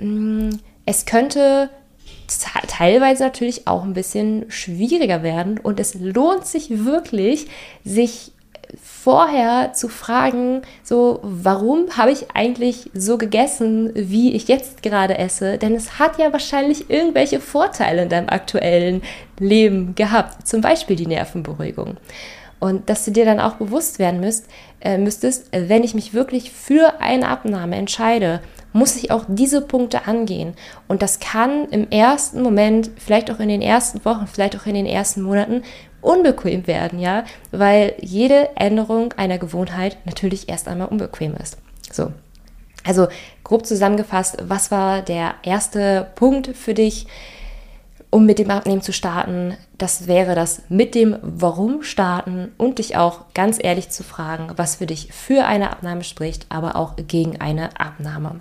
Mm, 0.00 0.50
es 0.86 1.04
könnte 1.04 1.70
teilweise 2.66 3.24
natürlich 3.24 3.66
auch 3.66 3.84
ein 3.84 3.92
bisschen 3.92 4.50
schwieriger 4.50 5.22
werden 5.22 5.58
und 5.58 5.78
es 5.80 5.94
lohnt 5.94 6.46
sich 6.46 6.84
wirklich, 6.84 7.46
sich 7.84 8.32
vorher 8.82 9.72
zu 9.72 9.88
fragen, 9.88 10.62
so, 10.82 11.20
warum 11.22 11.96
habe 11.96 12.10
ich 12.10 12.26
eigentlich 12.34 12.90
so 12.94 13.18
gegessen, 13.18 13.92
wie 13.94 14.34
ich 14.34 14.48
jetzt 14.48 14.82
gerade 14.82 15.18
esse? 15.18 15.58
Denn 15.58 15.74
es 15.74 15.98
hat 15.98 16.18
ja 16.18 16.32
wahrscheinlich 16.32 16.90
irgendwelche 16.90 17.40
Vorteile 17.40 18.02
in 18.02 18.08
deinem 18.08 18.28
aktuellen 18.28 19.02
Leben 19.38 19.94
gehabt, 19.94 20.46
zum 20.46 20.60
Beispiel 20.60 20.96
die 20.96 21.06
Nervenberuhigung. 21.06 21.96
Und 22.58 22.88
dass 22.88 23.04
du 23.04 23.10
dir 23.10 23.24
dann 23.24 23.40
auch 23.40 23.54
bewusst 23.54 23.98
werden 23.98 24.20
müsst, 24.20 24.46
äh, 24.80 24.98
müsstest, 24.98 25.50
wenn 25.52 25.84
ich 25.84 25.94
mich 25.94 26.14
wirklich 26.14 26.50
für 26.50 27.00
eine 27.00 27.28
Abnahme 27.28 27.76
entscheide, 27.76 28.40
muss 28.72 28.96
ich 28.96 29.10
auch 29.10 29.24
diese 29.26 29.62
Punkte 29.62 30.06
angehen. 30.06 30.54
Und 30.86 31.00
das 31.00 31.18
kann 31.18 31.66
im 31.70 31.90
ersten 31.90 32.42
Moment, 32.42 32.90
vielleicht 32.96 33.30
auch 33.30 33.40
in 33.40 33.48
den 33.48 33.62
ersten 33.62 34.04
Wochen, 34.04 34.26
vielleicht 34.26 34.54
auch 34.54 34.66
in 34.66 34.74
den 34.74 34.86
ersten 34.86 35.22
Monaten 35.22 35.62
unbequem 36.06 36.66
werden, 36.66 36.98
ja, 36.98 37.24
weil 37.50 37.94
jede 38.00 38.56
Änderung 38.56 39.12
einer 39.14 39.38
Gewohnheit 39.38 39.98
natürlich 40.04 40.48
erst 40.48 40.68
einmal 40.68 40.88
unbequem 40.88 41.34
ist. 41.34 41.58
So. 41.92 42.12
Also 42.84 43.08
grob 43.42 43.66
zusammengefasst, 43.66 44.36
was 44.42 44.70
war 44.70 45.02
der 45.02 45.34
erste 45.42 46.06
Punkt 46.14 46.56
für 46.56 46.74
dich, 46.74 47.08
um 48.10 48.24
mit 48.24 48.38
dem 48.38 48.50
Abnehmen 48.50 48.82
zu 48.82 48.92
starten? 48.92 49.56
Das 49.76 50.06
wäre 50.06 50.36
das 50.36 50.62
mit 50.68 50.94
dem 50.94 51.16
Warum 51.22 51.82
starten 51.82 52.52
und 52.56 52.78
dich 52.78 52.96
auch 52.96 53.24
ganz 53.34 53.58
ehrlich 53.60 53.90
zu 53.90 54.04
fragen, 54.04 54.52
was 54.56 54.76
für 54.76 54.86
dich 54.86 55.12
für 55.12 55.44
eine 55.46 55.70
Abnahme 55.72 56.04
spricht, 56.04 56.46
aber 56.48 56.76
auch 56.76 56.94
gegen 56.96 57.40
eine 57.40 57.80
Abnahme. 57.80 58.40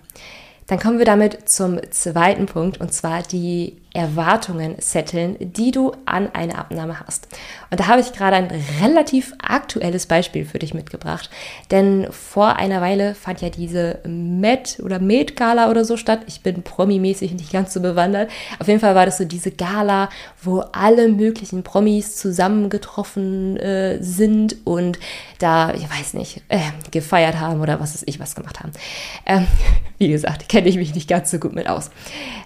Dann 0.67 0.79
kommen 0.79 0.99
wir 0.99 1.05
damit 1.05 1.49
zum 1.49 1.79
zweiten 1.91 2.45
Punkt 2.45 2.79
und 2.79 2.93
zwar 2.93 3.23
die 3.23 3.81
Erwartungen 3.95 4.75
setteln, 4.79 5.37
die 5.39 5.71
du 5.71 5.93
an 6.05 6.29
eine 6.33 6.57
Abnahme 6.57 6.99
hast. 6.99 7.27
Und 7.71 7.79
da 7.79 7.87
habe 7.87 8.01
ich 8.01 8.13
gerade 8.13 8.35
ein 8.35 8.51
relativ 8.81 9.33
aktuelles 9.41 10.05
Beispiel 10.05 10.45
für 10.45 10.59
dich 10.59 10.73
mitgebracht, 10.73 11.29
denn 11.71 12.07
vor 12.11 12.57
einer 12.57 12.81
Weile 12.81 13.15
fand 13.15 13.41
ja 13.41 13.49
diese 13.49 13.99
Met 14.05 14.79
oder 14.83 14.99
Med 14.99 15.35
Gala 15.35 15.69
oder 15.69 15.85
so 15.85 15.97
statt. 15.97 16.21
Ich 16.27 16.41
bin 16.41 16.63
promimäßig 16.63 17.33
nicht 17.33 17.51
ganz 17.51 17.73
so 17.73 17.81
bewandert. 17.81 18.29
Auf 18.59 18.67
jeden 18.67 18.79
Fall 18.79 18.95
war 18.95 19.05
das 19.05 19.17
so 19.17 19.25
diese 19.25 19.51
Gala, 19.51 20.09
wo 20.41 20.59
alle 20.59 21.07
möglichen 21.07 21.63
Promis 21.63 22.17
zusammengetroffen 22.17 23.57
äh, 23.57 24.03
sind 24.03 24.57
und 24.65 24.99
da, 25.39 25.73
ich 25.73 25.89
weiß 25.89 26.13
nicht, 26.15 26.41
äh, 26.49 26.59
gefeiert 26.91 27.39
haben 27.39 27.61
oder 27.61 27.79
was 27.79 27.93
weiß 27.93 28.03
ich 28.05 28.19
was 28.19 28.35
gemacht 28.35 28.59
haben. 28.59 28.71
Ähm, 29.25 29.47
wie 29.97 30.09
gesagt, 30.09 30.49
kenne 30.49 30.67
ich 30.67 30.75
mich 30.75 30.93
nicht 30.93 31.07
ganz 31.07 31.31
so 31.31 31.39
gut 31.39 31.53
mit 31.53 31.69
aus. 31.69 31.91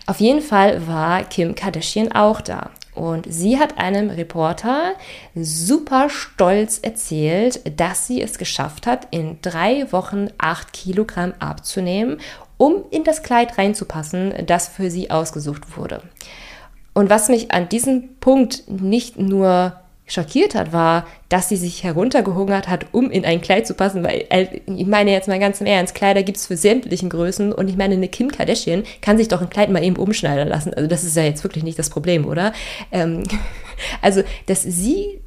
Auf 0.10 0.22
jeden 0.22 0.42
Fall 0.42 0.88
war 0.88 1.24
Kim 1.24 1.54
Kardashian 1.54 2.12
auch 2.12 2.42
da. 2.42 2.72
Und 2.96 3.28
sie 3.32 3.60
hat 3.60 3.78
einem 3.78 4.10
Reporter 4.10 4.94
super 5.36 6.10
stolz 6.10 6.80
erzählt, 6.80 7.62
dass 7.80 8.08
sie 8.08 8.20
es 8.20 8.39
geschafft 8.39 8.88
hat, 8.88 9.08
in 9.12 9.38
drei 9.44 9.86
Wochen 9.92 10.30
acht 10.39 10.74
Kilogramm 10.74 11.36
abzunehmen, 11.38 12.20
um 12.58 12.86
in 12.89 13.04
das 13.04 13.22
Kleid 13.22 13.60
reinzupassen, 13.60 14.34
das 14.48 14.68
für 14.68 14.89
sie 14.89 15.12
ausgesucht 15.12 15.78
wurde. 15.78 16.01
Und 16.96 17.12
was 17.12 17.30
mich 17.30 17.51
an 17.51 17.70
diesem 17.70 18.16
Punkt 18.16 18.63
nicht 18.68 19.20
nur 19.20 19.80
schockiert 20.10 20.56
hat, 20.56 20.74
war, 20.74 21.08
dass 21.30 21.48
sie 21.48 21.56
sich 21.56 21.84
heruntergehungert 21.84 22.68
hat, 22.68 22.88
um 22.92 23.10
in 23.10 23.24
ein 23.24 23.39
Kleid 23.39 23.66
zu 23.66 23.75
passen. 23.75 24.04
Weil, 24.04 24.25
äh, 24.30 24.48
ich 24.66 24.88
meine 24.88 25.12
jetzt 25.12 25.28
mal 25.28 25.39
ganz 25.39 25.62
im 25.62 25.68
Ernst, 25.68 25.96
Kleider 25.96 26.24
gibt 26.24 26.38
es 26.38 26.48
für 26.48 26.58
sämtlichen 26.58 27.10
Größen. 27.10 27.54
Und 27.54 27.70
ich 27.70 27.78
meine, 27.78 27.94
eine 27.94 28.08
Kim 28.10 28.32
Kardashian 28.32 28.84
kann 29.01 29.18
sich 29.18 29.28
doch 29.28 29.42
ein 29.42 29.50
Kleid 29.50 29.70
mal 29.70 29.84
eben 29.84 29.96
umschneiden 29.96 30.48
lassen. 30.48 30.74
Also 30.74 30.89
das 30.89 31.04
ist 31.04 31.16
ja 31.16 31.24
jetzt 31.24 31.44
wirklich 31.44 31.63
nicht 31.63 31.80
das 31.80 31.89
Problem, 31.89 32.25
oder? 32.25 32.51
Ähm, 32.92 33.24
also, 34.01 34.24
dass 34.48 34.63
sie 34.63 35.22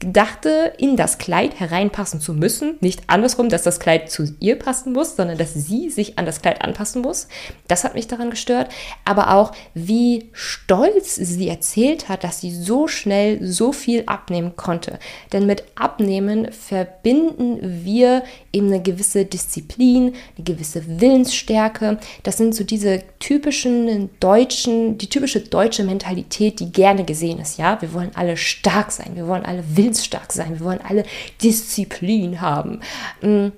dachte, 0.00 0.72
in 0.78 0.96
das 0.96 1.18
Kleid 1.18 1.58
hereinpassen 1.58 2.20
zu 2.20 2.34
müssen. 2.34 2.76
Nicht 2.80 3.02
andersrum, 3.06 3.48
dass 3.48 3.62
das 3.62 3.80
Kleid 3.80 4.10
zu 4.10 4.34
ihr 4.40 4.58
passen 4.58 4.92
muss, 4.92 5.16
sondern 5.16 5.38
dass 5.38 5.54
sie 5.54 5.90
sich 5.90 6.18
an 6.18 6.26
das 6.26 6.42
Kleid 6.42 6.62
anpassen 6.62 7.02
muss. 7.02 7.28
Das 7.68 7.84
hat 7.84 7.94
mich 7.94 8.06
daran 8.06 8.30
gestört. 8.30 8.70
Aber 9.04 9.34
auch, 9.34 9.52
wie 9.74 10.30
stolz 10.32 11.16
sie 11.16 11.48
erzählt 11.48 12.08
hat, 12.08 12.24
dass 12.24 12.40
sie 12.40 12.54
so 12.54 12.88
schnell 12.88 13.44
so 13.44 13.72
viel 13.72 14.04
abnehmen 14.06 14.56
konnte. 14.56 14.98
Denn 15.32 15.46
mit 15.46 15.64
Abnehmen 15.74 16.52
verbinden 16.52 17.84
wir 17.84 18.22
eben 18.52 18.68
eine 18.68 18.82
gewisse 18.82 19.24
Disziplin, 19.24 20.14
eine 20.36 20.44
gewisse 20.44 21.00
Willensstärke. 21.00 21.98
Das 22.22 22.36
sind 22.36 22.54
so 22.54 22.64
diese 22.64 23.02
typischen 23.18 24.10
deutschen, 24.20 24.98
die 24.98 25.08
typische 25.08 25.40
deutsche 25.40 25.84
Mentalität, 25.84 26.60
die 26.60 26.72
gerne 26.72 27.04
gesehen 27.04 27.38
ist. 27.38 27.58
Ja, 27.58 27.80
wir 27.80 27.92
wollen 27.92 28.10
alle 28.14 28.36
stark 28.36 28.92
sein, 28.92 29.12
wir 29.14 29.26
wollen 29.26 29.44
alle 29.44 29.61
willensstark 29.68 30.32
sein, 30.32 30.58
wir 30.58 30.64
wollen 30.66 30.80
alle 30.86 31.04
Disziplin 31.42 32.40
haben. 32.40 32.80
Mm. 33.20 33.48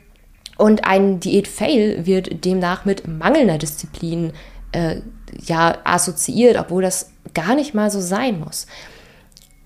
Und 0.56 0.84
ein 0.84 1.18
Diät-Fail 1.18 2.06
wird 2.06 2.44
demnach 2.44 2.84
mit 2.84 3.08
mangelnder 3.08 3.58
Disziplin 3.58 4.32
äh, 4.70 5.00
ja 5.42 5.78
assoziiert, 5.82 6.56
obwohl 6.58 6.82
das 6.82 7.10
gar 7.34 7.56
nicht 7.56 7.74
mal 7.74 7.90
so 7.90 8.00
sein 8.00 8.38
muss. 8.38 8.66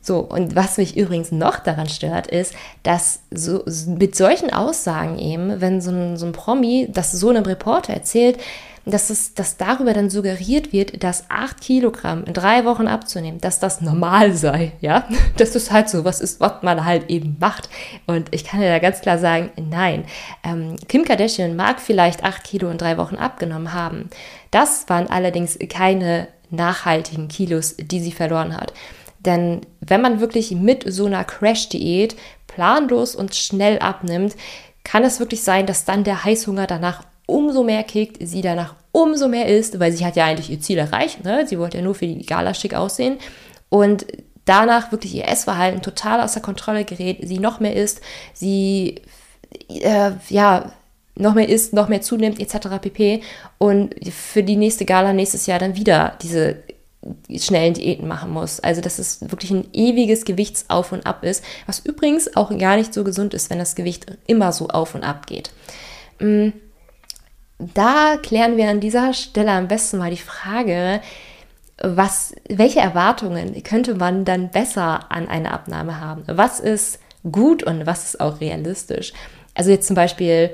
So, 0.00 0.20
und 0.20 0.56
was 0.56 0.78
mich 0.78 0.96
übrigens 0.96 1.32
noch 1.32 1.58
daran 1.58 1.88
stört, 1.88 2.28
ist, 2.28 2.54
dass 2.82 3.20
so, 3.30 3.62
mit 3.86 4.16
solchen 4.16 4.50
Aussagen 4.50 5.18
eben, 5.18 5.60
wenn 5.60 5.82
so 5.82 5.90
ein, 5.90 6.16
so 6.16 6.24
ein 6.24 6.32
Promi 6.32 6.88
das 6.90 7.12
so 7.12 7.28
einem 7.28 7.44
Reporter 7.44 7.92
erzählt, 7.92 8.38
dass, 8.90 9.10
es, 9.10 9.34
dass 9.34 9.56
darüber 9.56 9.92
dann 9.92 10.10
suggeriert 10.10 10.72
wird, 10.72 11.02
dass 11.02 11.24
8 11.28 11.60
Kilogramm 11.60 12.24
in 12.24 12.34
drei 12.34 12.64
Wochen 12.64 12.86
abzunehmen, 12.86 13.40
dass 13.40 13.60
das 13.60 13.80
normal 13.80 14.34
sei, 14.34 14.72
ja, 14.80 15.08
dass 15.36 15.52
das 15.52 15.70
halt 15.70 15.88
so 15.88 16.04
was 16.04 16.20
ist, 16.20 16.40
was 16.40 16.62
man 16.62 16.84
halt 16.84 17.10
eben 17.10 17.36
macht. 17.40 17.68
Und 18.06 18.28
ich 18.32 18.44
kann 18.44 18.62
ja 18.62 18.68
da 18.68 18.78
ganz 18.78 19.00
klar 19.00 19.18
sagen, 19.18 19.50
nein. 19.56 20.04
Ähm, 20.44 20.76
Kim 20.88 21.04
Kardashian 21.04 21.56
mag 21.56 21.80
vielleicht 21.80 22.24
8 22.24 22.42
Kilo 22.44 22.70
in 22.70 22.78
drei 22.78 22.98
Wochen 22.98 23.16
abgenommen 23.16 23.72
haben. 23.72 24.10
Das 24.50 24.88
waren 24.88 25.08
allerdings 25.08 25.58
keine 25.68 26.28
nachhaltigen 26.50 27.28
Kilos, 27.28 27.76
die 27.76 28.00
sie 28.00 28.12
verloren 28.12 28.56
hat. 28.56 28.72
Denn 29.20 29.62
wenn 29.80 30.00
man 30.00 30.20
wirklich 30.20 30.52
mit 30.52 30.90
so 30.90 31.06
einer 31.06 31.24
Crash-Diät 31.24 32.16
planlos 32.46 33.14
und 33.14 33.34
schnell 33.34 33.78
abnimmt, 33.78 34.36
kann 34.84 35.04
es 35.04 35.20
wirklich 35.20 35.42
sein, 35.42 35.66
dass 35.66 35.84
dann 35.84 36.04
der 36.04 36.24
Heißhunger 36.24 36.66
danach 36.66 37.04
umso 37.28 37.62
mehr 37.62 37.84
kickt, 37.84 38.16
sie 38.26 38.40
danach 38.40 38.74
umso 38.90 39.28
mehr 39.28 39.46
isst, 39.46 39.78
weil 39.78 39.92
sie 39.92 40.04
hat 40.04 40.16
ja 40.16 40.24
eigentlich 40.24 40.50
ihr 40.50 40.60
Ziel 40.60 40.78
erreicht. 40.78 41.24
Ne? 41.24 41.46
Sie 41.46 41.58
wollte 41.58 41.76
ja 41.76 41.84
nur 41.84 41.94
für 41.94 42.06
die 42.06 42.24
Gala 42.24 42.54
schick 42.54 42.74
aussehen. 42.74 43.18
Und 43.68 44.06
danach 44.46 44.90
wirklich 44.92 45.14
ihr 45.14 45.28
Essverhalten 45.28 45.82
total 45.82 46.22
außer 46.22 46.40
Kontrolle 46.40 46.84
gerät, 46.84 47.18
sie 47.22 47.38
noch 47.38 47.60
mehr 47.60 47.76
isst, 47.76 48.00
sie 48.32 49.02
äh, 49.68 50.12
ja 50.30 50.72
noch 51.16 51.34
mehr 51.34 51.48
isst, 51.48 51.74
noch 51.74 51.88
mehr 51.88 52.00
zunimmt, 52.00 52.40
etc. 52.40 52.68
pp. 52.80 53.20
Und 53.58 53.94
für 54.10 54.42
die 54.42 54.56
nächste 54.56 54.86
Gala 54.86 55.12
nächstes 55.12 55.46
Jahr 55.46 55.58
dann 55.58 55.76
wieder 55.76 56.16
diese 56.22 56.56
schnellen 57.36 57.74
Diäten 57.74 58.08
machen 58.08 58.30
muss. 58.30 58.60
Also 58.60 58.80
dass 58.80 58.98
es 58.98 59.20
wirklich 59.20 59.50
ein 59.50 59.68
ewiges 59.74 60.24
Gewichtsauf 60.24 60.92
und 60.92 61.04
Ab 61.06 61.24
ist, 61.24 61.44
was 61.66 61.80
übrigens 61.80 62.36
auch 62.36 62.56
gar 62.56 62.76
nicht 62.76 62.94
so 62.94 63.04
gesund 63.04 63.34
ist, 63.34 63.50
wenn 63.50 63.58
das 63.58 63.74
Gewicht 63.74 64.06
immer 64.26 64.52
so 64.52 64.68
auf 64.68 64.94
und 64.94 65.04
ab 65.04 65.26
geht. 65.26 65.50
Mm, 66.20 66.50
da 67.58 68.16
klären 68.22 68.56
wir 68.56 68.68
an 68.68 68.80
dieser 68.80 69.12
Stelle 69.12 69.50
am 69.50 69.68
besten 69.68 69.98
mal 69.98 70.10
die 70.10 70.16
Frage, 70.16 71.00
was, 71.80 72.34
welche 72.48 72.80
Erwartungen 72.80 73.62
könnte 73.62 73.94
man 73.94 74.24
dann 74.24 74.50
besser 74.50 75.10
an 75.10 75.28
eine 75.28 75.52
Abnahme 75.52 76.00
haben? 76.00 76.24
Was 76.26 76.60
ist 76.60 76.98
gut 77.30 77.62
und 77.62 77.86
was 77.86 78.04
ist 78.04 78.20
auch 78.20 78.40
realistisch? 78.40 79.12
Also 79.54 79.70
jetzt 79.70 79.86
zum 79.86 79.96
Beispiel, 79.96 80.50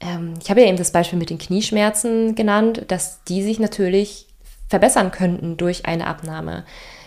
ähm, 0.00 0.34
ich 0.42 0.50
habe 0.50 0.60
ja 0.60 0.68
eben 0.68 0.76
das 0.76 0.92
Beispiel 0.92 1.18
mit 1.18 1.30
den 1.30 1.38
Knieschmerzen 1.38 2.34
genannt, 2.34 2.84
dass 2.88 3.24
die 3.24 3.42
sich 3.42 3.58
natürlich 3.58 4.26
verbessern 4.68 5.10
könnten 5.10 5.56
durch 5.56 5.86
eine 5.86 6.06
Abnahme. 6.06 6.64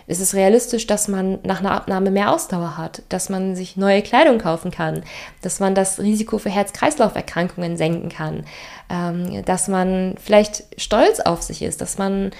Es 0.07 0.19
ist 0.19 0.33
realistisch, 0.33 0.87
dass 0.87 1.07
man 1.07 1.39
nach 1.43 1.59
einer 1.59 1.71
Abnahme 1.71 2.11
mehr 2.11 2.33
Ausdauer 2.33 2.77
hat, 2.77 3.03
dass 3.09 3.29
man 3.29 3.55
sich 3.55 3.77
neue 3.77 4.01
Kleidung 4.01 4.39
kaufen 4.39 4.71
kann, 4.71 5.03
dass 5.41 5.59
man 5.59 5.75
das 5.75 5.99
Risiko 5.99 6.37
für 6.37 6.49
Herz-Kreislauf-Erkrankungen 6.49 7.77
senken 7.77 8.09
kann, 8.09 8.45
ähm, 8.89 9.43
dass 9.45 9.67
man 9.67 10.15
vielleicht 10.21 10.63
stolz 10.77 11.19
auf 11.19 11.41
sich 11.41 11.61
ist, 11.61 11.81
dass 11.81 11.97
man 11.97 12.31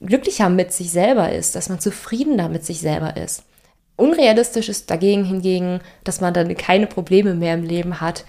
glücklicher 0.00 0.48
mit 0.48 0.72
sich 0.72 0.90
selber 0.90 1.32
ist, 1.32 1.54
dass 1.54 1.68
man 1.68 1.80
zufriedener 1.80 2.48
mit 2.48 2.64
sich 2.64 2.80
selber 2.80 3.16
ist. 3.16 3.42
Unrealistisch 3.96 4.68
ist 4.68 4.90
dagegen 4.90 5.24
hingegen, 5.24 5.80
dass 6.04 6.20
man 6.20 6.34
dann 6.34 6.54
keine 6.54 6.86
Probleme 6.86 7.34
mehr 7.34 7.54
im 7.54 7.64
Leben 7.64 8.00
hat 8.00 8.24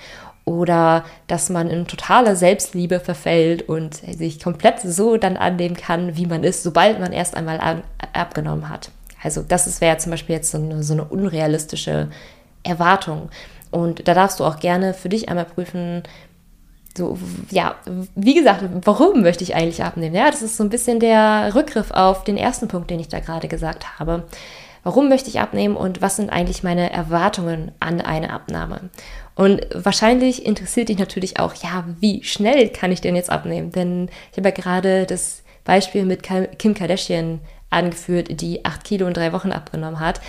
oder 0.48 1.04
dass 1.28 1.50
man 1.50 1.70
in 1.70 1.88
totaler 1.88 2.38
Selbstliebe 2.38 3.02
verfällt 3.02 3.68
und 3.68 3.96
sich 3.96 4.42
komplett 4.42 4.80
so 4.80 5.18
dann 5.18 5.36
annehmen 5.36 5.76
kann, 5.76 6.16
wie 6.16 6.26
man 6.26 6.46
ist, 6.46 6.64
sobald 6.64 7.02
man 7.02 7.12
erst 7.12 7.36
einmal 7.36 7.60
an, 7.60 7.84
abgenommen 8.14 8.70
hat. 8.70 8.90
Also 9.22 9.44
das 9.46 9.82
wäre 9.82 9.98
zum 9.98 10.12
Beispiel 10.12 10.36
jetzt 10.36 10.50
so 10.50 10.58
eine, 10.58 10.84
so 10.84 10.94
eine 10.94 11.04
unrealistische 11.04 12.08
Erwartung. 12.64 13.30
Und 13.72 14.08
da 14.08 14.14
darfst 14.14 14.40
du 14.40 14.46
auch 14.46 14.60
gerne 14.60 14.94
für 14.94 15.10
dich 15.10 15.28
einmal 15.28 15.44
prüfen, 15.44 16.04
so, 16.96 17.18
ja, 17.52 17.76
wie 18.16 18.34
gesagt, 18.34 18.64
warum 18.86 19.22
möchte 19.22 19.44
ich 19.44 19.54
eigentlich 19.54 19.84
abnehmen? 19.84 20.16
Ja, 20.16 20.32
das 20.32 20.42
ist 20.42 20.56
so 20.56 20.64
ein 20.64 20.70
bisschen 20.70 21.02
der 21.02 21.54
Rückgriff 21.56 21.92
auf 21.92 22.24
den 22.24 22.38
ersten 22.38 22.70
Punkt, 22.70 22.90
den 22.90 23.02
ich 23.02 23.10
da 23.10 23.20
gerade 23.20 23.50
gesagt 23.50 24.00
habe. 24.00 24.24
Warum 24.84 25.10
möchte 25.10 25.30
ich 25.30 25.42
abnehmen 25.42 25.76
und 25.76 26.02
was 26.02 26.16
sind 26.16 26.30
eigentlich 26.30 26.64
meine 26.64 26.92
Erwartungen 26.92 27.74
an 27.82 28.00
eine 28.00 28.32
Abnahme? 28.32 28.90
Und 29.38 29.68
wahrscheinlich 29.72 30.48
interessiert 30.48 30.90
dich 30.90 30.98
natürlich 30.98 31.40
auch, 31.40 31.54
ja, 31.54 31.86
wie 32.00 32.24
schnell 32.24 32.70
kann 32.70 32.92
ich 32.92 33.02
denn 33.02 33.16
jetzt 33.16 33.30
abnehmen? 33.30 33.72
Denn 33.72 34.10
ich 34.32 34.38
habe 34.38 34.50
ja 34.50 34.56
gerade 34.56 35.06
das 35.06 35.44
Beispiel 35.64 36.06
mit 36.06 36.24
Kim 36.24 36.74
Kardashian 36.74 37.40
angeführt, 37.70 38.42
die 38.42 38.66
acht 38.66 38.84
Kilo 38.84 39.06
in 39.06 39.14
drei 39.14 39.34
Wochen 39.34 39.52
abgenommen 39.52 40.00
hat. 40.00 40.22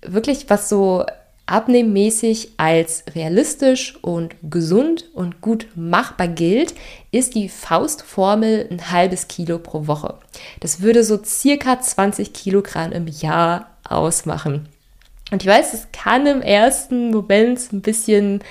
Wirklich, 0.00 0.48
was 0.48 0.70
so 0.70 1.04
abnehmmäßig 1.44 2.52
als 2.56 3.04
realistisch 3.14 3.98
und 4.00 4.34
gesund 4.42 5.10
und 5.12 5.42
gut 5.42 5.66
machbar 5.74 6.28
gilt, 6.28 6.72
ist 7.10 7.34
die 7.34 7.50
Faustformel 7.50 8.66
ein 8.70 8.90
halbes 8.90 9.28
Kilo 9.28 9.58
pro 9.58 9.86
Woche. 9.86 10.14
Das 10.60 10.80
würde 10.80 11.04
so 11.04 11.22
circa 11.22 11.82
20 11.82 12.32
Kilogramm 12.32 12.92
im 12.92 13.08
Jahr 13.08 13.76
ausmachen. 13.86 14.68
Und 15.32 15.42
ich 15.42 15.48
weiß, 15.48 15.72
es 15.72 15.88
kann 15.92 16.26
im 16.26 16.42
ersten 16.42 17.10
Moment 17.10 17.72
ein 17.72 17.80
bisschen 17.80 18.44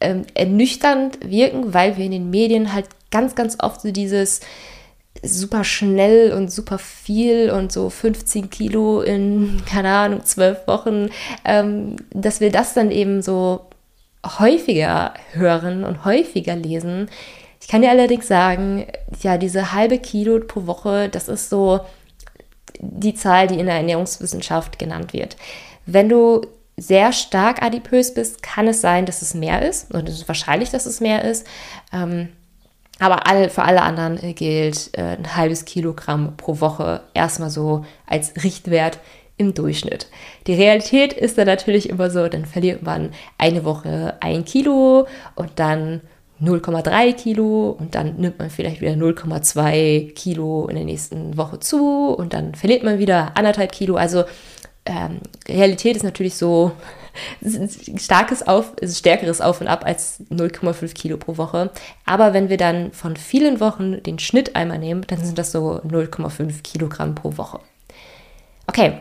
ähm, 0.00 0.24
ernüchternd 0.34 1.18
wirken, 1.28 1.74
weil 1.74 1.96
wir 1.96 2.04
in 2.04 2.12
den 2.12 2.30
Medien 2.30 2.72
halt 2.72 2.86
ganz, 3.10 3.34
ganz 3.34 3.58
oft 3.60 3.80
so 3.80 3.90
dieses 3.90 4.40
super 5.24 5.64
schnell 5.64 6.32
und 6.32 6.52
super 6.52 6.78
viel 6.78 7.50
und 7.50 7.72
so 7.72 7.90
15 7.90 8.48
Kilo 8.48 9.02
in, 9.02 9.60
keine 9.68 9.90
Ahnung, 9.90 10.24
zwölf 10.24 10.68
Wochen, 10.68 11.10
ähm, 11.44 11.96
dass 12.10 12.40
wir 12.40 12.52
das 12.52 12.74
dann 12.74 12.92
eben 12.92 13.22
so 13.22 13.62
häufiger 14.24 15.14
hören 15.32 15.82
und 15.82 16.04
häufiger 16.04 16.54
lesen. 16.54 17.10
Ich 17.60 17.66
kann 17.66 17.82
dir 17.82 17.90
allerdings 17.90 18.28
sagen, 18.28 18.86
ja, 19.20 19.36
diese 19.36 19.72
halbe 19.72 19.98
Kilo 19.98 20.38
pro 20.38 20.66
Woche, 20.66 21.08
das 21.08 21.28
ist 21.28 21.50
so 21.50 21.80
die 22.78 23.14
Zahl, 23.14 23.48
die 23.48 23.58
in 23.58 23.66
der 23.66 23.74
Ernährungswissenschaft 23.74 24.78
genannt 24.78 25.12
wird. 25.12 25.36
Wenn 25.86 26.08
du 26.08 26.42
sehr 26.76 27.12
stark 27.12 27.62
adipös 27.62 28.14
bist, 28.14 28.42
kann 28.42 28.66
es 28.66 28.80
sein, 28.80 29.06
dass 29.06 29.22
es 29.22 29.34
mehr 29.34 29.68
ist. 29.68 29.92
Und 29.94 30.08
es 30.08 30.16
ist 30.16 30.28
wahrscheinlich, 30.28 30.70
dass 30.70 30.86
es 30.86 31.00
mehr 31.00 31.24
ist. 31.24 31.46
Ähm, 31.92 32.28
aber 32.98 33.26
alle, 33.26 33.50
für 33.50 33.62
alle 33.62 33.82
anderen 33.82 34.22
äh, 34.22 34.32
gilt 34.32 34.90
äh, 34.92 35.16
ein 35.16 35.36
halbes 35.36 35.64
Kilogramm 35.64 36.36
pro 36.36 36.60
Woche 36.60 37.02
erstmal 37.14 37.50
so 37.50 37.84
als 38.06 38.34
Richtwert 38.42 38.98
im 39.36 39.54
Durchschnitt. 39.54 40.08
Die 40.46 40.54
Realität 40.54 41.14
ist 41.14 41.38
dann 41.38 41.46
natürlich 41.46 41.88
immer 41.88 42.10
so, 42.10 42.28
dann 42.28 42.44
verliert 42.44 42.82
man 42.82 43.10
eine 43.38 43.64
Woche 43.64 44.18
ein 44.20 44.44
Kilo 44.44 45.06
und 45.34 45.52
dann 45.56 46.02
0,3 46.42 47.14
Kilo 47.14 47.70
und 47.78 47.94
dann 47.94 48.16
nimmt 48.16 48.38
man 48.38 48.50
vielleicht 48.50 48.82
wieder 48.82 48.92
0,2 48.92 50.12
Kilo 50.12 50.66
in 50.68 50.76
der 50.76 50.84
nächsten 50.84 51.38
Woche 51.38 51.58
zu 51.58 52.14
und 52.14 52.34
dann 52.34 52.54
verliert 52.54 52.82
man 52.82 52.98
wieder 52.98 53.32
anderthalb 53.34 53.72
Kilo. 53.72 53.96
Also 53.96 54.24
ähm, 54.86 55.20
Realität 55.48 55.96
ist 55.96 56.02
natürlich 56.02 56.36
so 56.36 56.72
starkes 57.96 58.46
Auf, 58.46 58.74
ist 58.80 58.98
stärkeres 58.98 59.40
Auf 59.40 59.60
und 59.60 59.68
Ab 59.68 59.84
als 59.84 60.22
0,5 60.30 60.94
Kilo 60.94 61.16
pro 61.16 61.36
Woche. 61.36 61.70
Aber 62.06 62.32
wenn 62.32 62.48
wir 62.48 62.56
dann 62.56 62.92
von 62.92 63.16
vielen 63.16 63.60
Wochen 63.60 64.02
den 64.02 64.18
Schnitt 64.18 64.56
einmal 64.56 64.78
nehmen, 64.78 65.04
dann 65.06 65.24
sind 65.24 65.38
das 65.38 65.52
so 65.52 65.80
0,5 65.86 66.62
Kilogramm 66.62 67.14
pro 67.14 67.36
Woche. 67.36 67.60
Okay, 68.66 69.00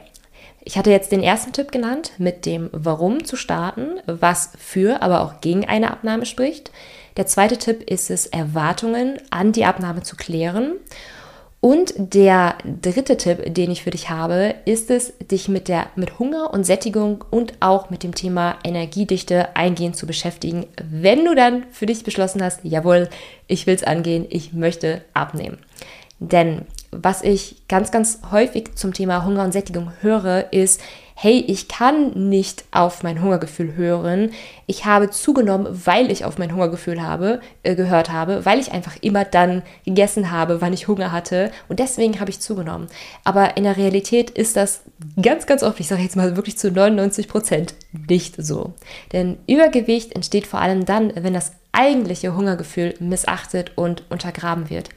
Ich 0.62 0.78
hatte 0.78 0.92
jetzt 0.92 1.12
den 1.12 1.24
ersten 1.24 1.54
Tipp 1.54 1.72
genannt, 1.72 2.12
mit 2.18 2.46
dem 2.46 2.70
Warum 2.74 3.24
zu 3.24 3.36
starten, 3.38 4.02
was 4.06 4.52
für, 4.58 5.02
aber 5.02 5.22
auch 5.22 5.42
gegen 5.42 5.66
eine 5.66 5.90
Abnahme 5.90 6.26
spricht. 6.26 6.72
Der 7.18 7.26
zweite 7.28 7.58
Tipp 7.58 7.90
ist 7.90 8.12
es, 8.12 8.28
Erwartungen 8.28 9.20
an 9.30 9.52
die 9.52 9.66
Abnahme 9.66 10.04
zu 10.04 10.16
klären. 10.16 10.74
Und 11.62 11.94
der 11.98 12.56
dritte 12.82 13.18
Tipp, 13.18 13.54
den 13.54 13.70
ich 13.70 13.84
für 13.84 13.90
dich 13.90 14.10
habe, 14.10 14.56
ist 14.64 14.90
es, 14.90 15.14
dich 15.18 15.50
mit, 15.50 15.68
der, 15.68 15.88
mit 15.98 16.18
Hunger 16.18 16.54
und 16.54 16.64
Sättigung 16.64 17.26
und 17.32 17.54
auch 17.60 17.90
mit 17.90 18.04
dem 18.04 18.16
Thema 18.16 18.58
Energiedichte 18.64 19.56
eingehend 19.58 19.98
zu 19.98 20.08
beschäftigen, 20.08 20.68
wenn 20.90 21.26
du 21.26 21.36
dann 21.36 21.66
für 21.72 21.86
dich 21.86 22.04
beschlossen 22.04 22.42
hast, 22.42 22.62
jawohl, 22.64 23.10
ich 23.48 23.68
will 23.68 23.76
es 23.76 23.84
angehen, 23.84 24.26
ich 24.30 24.54
möchte 24.54 25.02
abnehmen. 25.14 25.58
Denn 26.20 26.62
was 26.92 27.24
ich 27.24 27.68
ganz, 27.68 27.92
ganz 27.92 28.20
häufig 28.32 28.76
zum 28.76 28.94
Thema 28.94 29.26
Hunger 29.26 29.44
und 29.44 29.52
Sättigung 29.52 29.92
höre, 30.02 30.52
ist, 30.54 30.82
hey, 31.22 31.44
ich 31.48 31.68
kann 31.68 32.30
nicht 32.30 32.64
auf 32.72 33.04
mein 33.04 33.22
Hungergefühl 33.22 33.76
hören. 33.76 34.32
Ich 34.68 34.86
habe 34.86 35.10
zugenommen, 35.10 35.68
weil 35.86 36.12
ich 36.12 36.24
auf 36.24 36.38
mein 36.38 36.54
Hungergefühl 36.54 37.04
habe, 37.04 37.42
äh, 37.64 37.76
gehört 37.76 38.10
habe, 38.10 38.46
weil 38.46 38.58
ich 38.58 38.72
einfach 38.72 38.96
immer 39.02 39.26
dann 39.26 39.64
gegessen 39.84 40.32
habe, 40.32 40.62
wann 40.62 40.72
ich 40.72 40.88
Hunger 40.88 41.12
hatte. 41.12 41.52
Und 41.68 41.80
deswegen 41.80 42.22
habe 42.22 42.30
ich 42.30 42.40
zugenommen. 42.40 42.88
Aber 43.26 43.58
in 43.58 43.66
der 43.66 43.76
Realität 43.76 44.30
ist 44.30 44.56
das 44.56 44.84
ganz, 45.22 45.46
ganz 45.46 45.62
oft, 45.62 45.82
ich 45.82 45.90
sage 45.90 46.04
jetzt 46.04 46.16
mal 46.16 46.38
wirklich 46.38 46.58
zu 46.58 46.72
99 46.72 47.28
Prozent, 47.28 47.74
nicht 48.08 48.36
so. 48.38 48.72
Denn 49.12 49.40
Übergewicht 49.46 50.16
entsteht 50.16 50.48
vor 50.48 50.62
allem 50.62 50.86
dann, 50.86 51.12
wenn 51.18 51.34
das 51.34 51.52
eigentliche 51.74 52.34
Hungergefühl 52.34 52.94
missachtet 53.02 53.74
und 53.76 54.04
untergraben 54.10 54.70
wird. 54.70 54.88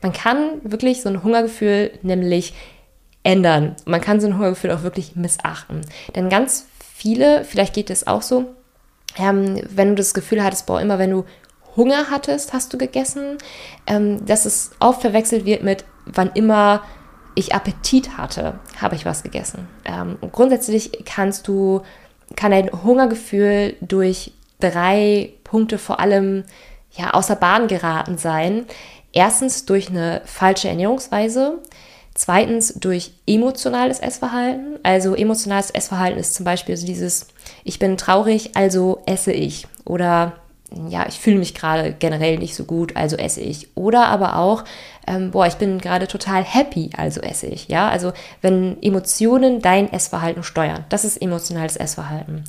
Man 0.00 0.14
kann 0.14 0.52
wirklich 0.62 1.02
so 1.02 1.10
ein 1.10 1.22
Hungergefühl 1.22 1.90
nämlich 2.00 2.54
ändern. 3.26 3.74
Man 3.84 4.00
kann 4.00 4.20
so 4.20 4.28
ein 4.28 4.34
Hungergefühl 4.34 4.70
auch 4.70 4.84
wirklich 4.84 5.16
missachten. 5.16 5.80
Denn 6.14 6.28
ganz 6.28 6.66
viele, 6.94 7.44
vielleicht 7.44 7.74
geht 7.74 7.90
es 7.90 8.06
auch 8.06 8.22
so, 8.22 8.54
ähm, 9.18 9.60
wenn 9.68 9.90
du 9.90 9.94
das 9.96 10.14
Gefühl 10.14 10.44
hattest, 10.44 10.66
boah, 10.66 10.80
immer 10.80 11.00
wenn 11.00 11.10
du 11.10 11.24
Hunger 11.74 12.06
hattest, 12.10 12.52
hast 12.52 12.72
du 12.72 12.78
gegessen, 12.78 13.38
ähm, 13.88 14.24
dass 14.24 14.46
es 14.46 14.70
oft 14.78 15.00
verwechselt 15.00 15.44
wird 15.44 15.64
mit, 15.64 15.84
wann 16.06 16.30
immer 16.34 16.82
ich 17.34 17.52
Appetit 17.52 18.16
hatte, 18.16 18.60
habe 18.80 18.94
ich 18.94 19.04
was 19.04 19.24
gegessen. 19.24 19.66
Ähm, 19.84 20.16
und 20.20 20.32
grundsätzlich 20.32 21.04
kannst 21.04 21.48
du, 21.48 21.82
kann 22.36 22.52
dein 22.52 22.70
Hungergefühl 22.70 23.74
durch 23.80 24.32
drei 24.60 25.32
Punkte 25.42 25.78
vor 25.78 25.98
allem 25.98 26.44
ja, 26.92 27.10
außer 27.10 27.36
Bahn 27.36 27.66
geraten 27.66 28.18
sein. 28.18 28.66
Erstens 29.12 29.66
durch 29.66 29.90
eine 29.90 30.22
falsche 30.24 30.68
Ernährungsweise. 30.68 31.58
Zweitens 32.16 32.72
durch 32.74 33.12
emotionales 33.26 34.00
Essverhalten. 34.00 34.78
Also 34.82 35.14
emotionales 35.14 35.70
Essverhalten 35.70 36.18
ist 36.18 36.34
zum 36.34 36.44
Beispiel 36.44 36.74
so 36.76 36.86
dieses, 36.86 37.26
ich 37.62 37.78
bin 37.78 37.98
traurig, 37.98 38.56
also 38.56 39.02
esse 39.04 39.32
ich. 39.32 39.66
Oder 39.84 40.32
ja, 40.88 41.06
ich 41.06 41.20
fühle 41.20 41.36
mich 41.38 41.54
gerade 41.54 41.92
generell 41.92 42.38
nicht 42.38 42.54
so 42.54 42.64
gut, 42.64 42.96
also 42.96 43.16
esse 43.16 43.42
ich. 43.42 43.68
Oder 43.76 44.06
aber 44.06 44.36
auch, 44.36 44.64
ähm, 45.06 45.30
boah, 45.30 45.46
ich 45.46 45.56
bin 45.56 45.78
gerade 45.78 46.08
total 46.08 46.42
happy, 46.42 46.88
also 46.96 47.20
esse 47.20 47.48
ich. 47.48 47.68
Ja, 47.68 47.90
also 47.90 48.14
wenn 48.40 48.82
Emotionen 48.82 49.60
dein 49.60 49.92
Essverhalten 49.92 50.42
steuern, 50.42 50.86
das 50.88 51.04
ist 51.04 51.20
emotionales 51.20 51.76
Essverhalten. 51.76 52.44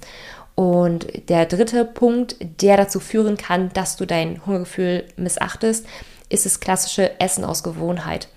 Und 0.55 1.07
der 1.29 1.45
dritte 1.45 1.83
Punkt, 1.83 2.37
der 2.61 2.77
dazu 2.77 3.01
führen 3.01 3.35
kann, 3.35 3.69
dass 3.73 3.97
du 3.97 4.05
dein 4.05 4.45
Hungergefühl 4.45 5.03
missachtest, 5.17 5.85
ist 6.29 6.45
das 6.45 6.61
klassische 6.61 7.19
Essen 7.19 7.43
aus 7.43 7.63
Gewohnheit. 7.63 8.29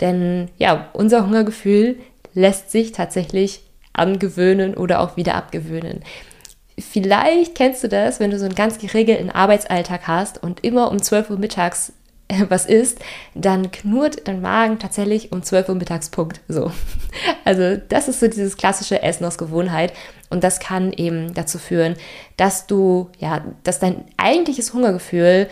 Denn 0.00 0.48
ja, 0.58 0.88
unser 0.92 1.26
Hungergefühl 1.26 1.96
lässt 2.34 2.70
sich 2.70 2.92
tatsächlich 2.92 3.62
angewöhnen 3.92 4.74
oder 4.74 5.00
auch 5.00 5.16
wieder 5.16 5.34
abgewöhnen. 5.34 6.04
Vielleicht 6.78 7.56
kennst 7.56 7.82
du 7.82 7.88
das, 7.88 8.20
wenn 8.20 8.30
du 8.30 8.38
so 8.38 8.44
einen 8.44 8.54
ganz 8.54 8.78
geregelten 8.78 9.30
Arbeitsalltag 9.30 10.06
hast 10.06 10.40
und 10.42 10.64
immer 10.64 10.90
um 10.92 11.02
12 11.02 11.30
Uhr 11.30 11.38
mittags 11.38 11.92
äh, 12.28 12.44
was 12.48 12.66
isst, 12.66 12.98
dann 13.34 13.70
knurrt 13.70 14.28
dein 14.28 14.42
Magen 14.42 14.78
tatsächlich 14.78 15.32
um 15.32 15.42
12 15.42 15.70
Uhr 15.70 15.74
Mittagspunkt. 15.74 16.40
So. 16.48 16.70
Also, 17.44 17.80
das 17.88 18.08
ist 18.08 18.20
so 18.20 18.28
dieses 18.28 18.58
klassische 18.58 19.02
Essen 19.02 19.24
aus 19.24 19.38
Gewohnheit. 19.38 19.94
Und 20.28 20.44
das 20.44 20.60
kann 20.60 20.92
eben 20.92 21.32
dazu 21.32 21.58
führen, 21.58 21.94
dass 22.36 22.66
du, 22.66 23.08
ja, 23.18 23.42
dass 23.64 23.78
dein 23.78 24.04
eigentliches 24.18 24.74
Hungergefühl 24.74 25.48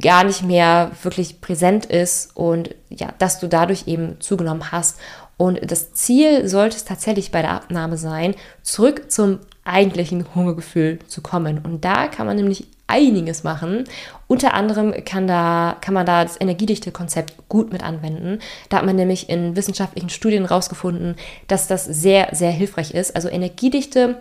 gar 0.00 0.24
nicht 0.24 0.42
mehr 0.42 0.90
wirklich 1.02 1.40
präsent 1.40 1.86
ist 1.86 2.36
und 2.36 2.74
ja, 2.90 3.08
dass 3.18 3.40
du 3.40 3.48
dadurch 3.48 3.86
eben 3.86 4.20
zugenommen 4.20 4.70
hast. 4.70 4.98
Und 5.36 5.58
das 5.70 5.92
Ziel 5.92 6.46
sollte 6.46 6.76
es 6.76 6.84
tatsächlich 6.84 7.32
bei 7.32 7.42
der 7.42 7.52
Abnahme 7.52 7.96
sein, 7.96 8.34
zurück 8.62 9.10
zum 9.10 9.40
eigentlichen 9.64 10.26
Hungergefühl 10.34 10.98
zu 11.08 11.22
kommen. 11.22 11.58
Und 11.64 11.84
da 11.84 12.08
kann 12.08 12.26
man 12.26 12.36
nämlich 12.36 12.66
einiges 12.86 13.42
machen. 13.42 13.84
Unter 14.26 14.54
anderem 14.54 14.92
kann, 15.04 15.26
da, 15.26 15.76
kann 15.80 15.94
man 15.94 16.04
da 16.04 16.24
das 16.24 16.40
Energiedichte-Konzept 16.40 17.48
gut 17.48 17.72
mit 17.72 17.82
anwenden. 17.82 18.40
Da 18.68 18.78
hat 18.78 18.86
man 18.86 18.96
nämlich 18.96 19.28
in 19.28 19.56
wissenschaftlichen 19.56 20.10
Studien 20.10 20.46
herausgefunden, 20.46 21.16
dass 21.48 21.68
das 21.68 21.84
sehr, 21.86 22.28
sehr 22.32 22.50
hilfreich 22.50 22.92
ist. 22.92 23.16
Also 23.16 23.28
Energiedichte 23.28 24.18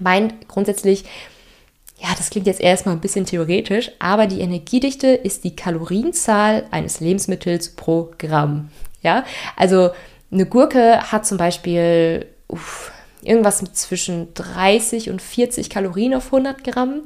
meint 0.00 0.48
grundsätzlich, 0.48 1.04
ja, 2.02 2.08
das 2.16 2.30
klingt 2.30 2.48
jetzt 2.48 2.60
erstmal 2.60 2.96
ein 2.96 3.00
bisschen 3.00 3.26
theoretisch, 3.26 3.92
aber 4.00 4.26
die 4.26 4.40
Energiedichte 4.40 5.06
ist 5.08 5.44
die 5.44 5.54
Kalorienzahl 5.54 6.64
eines 6.72 6.98
Lebensmittels 6.98 7.76
pro 7.76 8.10
Gramm. 8.18 8.70
Ja, 9.02 9.24
also 9.56 9.90
eine 10.32 10.46
Gurke 10.46 11.12
hat 11.12 11.26
zum 11.26 11.38
Beispiel 11.38 12.26
uff, 12.48 12.90
irgendwas 13.22 13.62
zwischen 13.72 14.34
30 14.34 15.10
und 15.10 15.22
40 15.22 15.70
Kalorien 15.70 16.14
auf 16.14 16.26
100 16.26 16.64
Gramm 16.64 17.02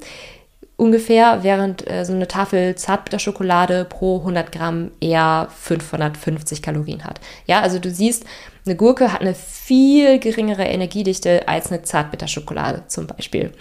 ungefähr, 0.76 1.42
während 1.42 1.90
äh, 1.90 2.04
so 2.04 2.14
eine 2.14 2.28
Tafel 2.28 2.74
Zartbitterschokolade 2.74 3.84
pro 3.84 4.18
100 4.18 4.50
Gramm 4.50 4.92
eher 5.00 5.48
550 5.58 6.62
Kalorien 6.62 7.04
hat. 7.04 7.20
Ja, 7.46 7.60
also 7.60 7.78
du 7.78 7.90
siehst, 7.90 8.24
eine 8.64 8.76
Gurke 8.76 9.12
hat 9.12 9.20
eine 9.20 9.34
viel 9.34 10.18
geringere 10.18 10.64
Energiedichte 10.64 11.48
als 11.48 11.70
eine 11.70 11.82
Zartbitterschokolade 11.82 12.84
zum 12.88 13.06
Beispiel. 13.06 13.52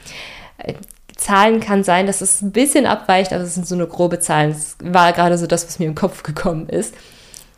Zahlen 1.15 1.59
kann 1.59 1.83
sein, 1.83 2.07
dass 2.07 2.21
es 2.21 2.41
ein 2.41 2.51
bisschen 2.51 2.85
abweicht, 2.85 3.31
aber 3.31 3.43
es 3.43 3.55
sind 3.55 3.67
so 3.67 3.75
eine 3.75 3.87
grobe 3.87 4.19
Zahlen. 4.19 4.51
Das 4.51 4.75
war 4.83 5.13
gerade 5.13 5.37
so 5.37 5.47
das, 5.47 5.65
was 5.65 5.79
mir 5.79 5.85
im 5.85 5.95
Kopf 5.95 6.23
gekommen 6.23 6.67
ist. 6.67 6.93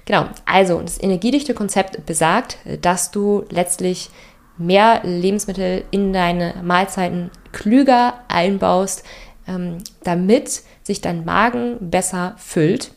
Genau, 0.06 0.28
also 0.46 0.82
das 0.82 1.02
energiedichte 1.02 1.54
Konzept 1.54 2.06
besagt, 2.06 2.58
dass 2.82 3.12
du 3.12 3.44
letztlich 3.50 4.10
mehr 4.58 5.02
Lebensmittel 5.04 5.84
in 5.92 6.14
deine 6.14 6.56
Mahlzeiten 6.64 7.30
klüger 7.52 8.14
einbaust, 8.28 9.04
ähm, 9.48 9.80
damit 10.04 10.62
sich 10.84 11.02
dein 11.02 11.26
Magen 11.26 11.78
besser 11.92 12.36
füllt 12.38 12.92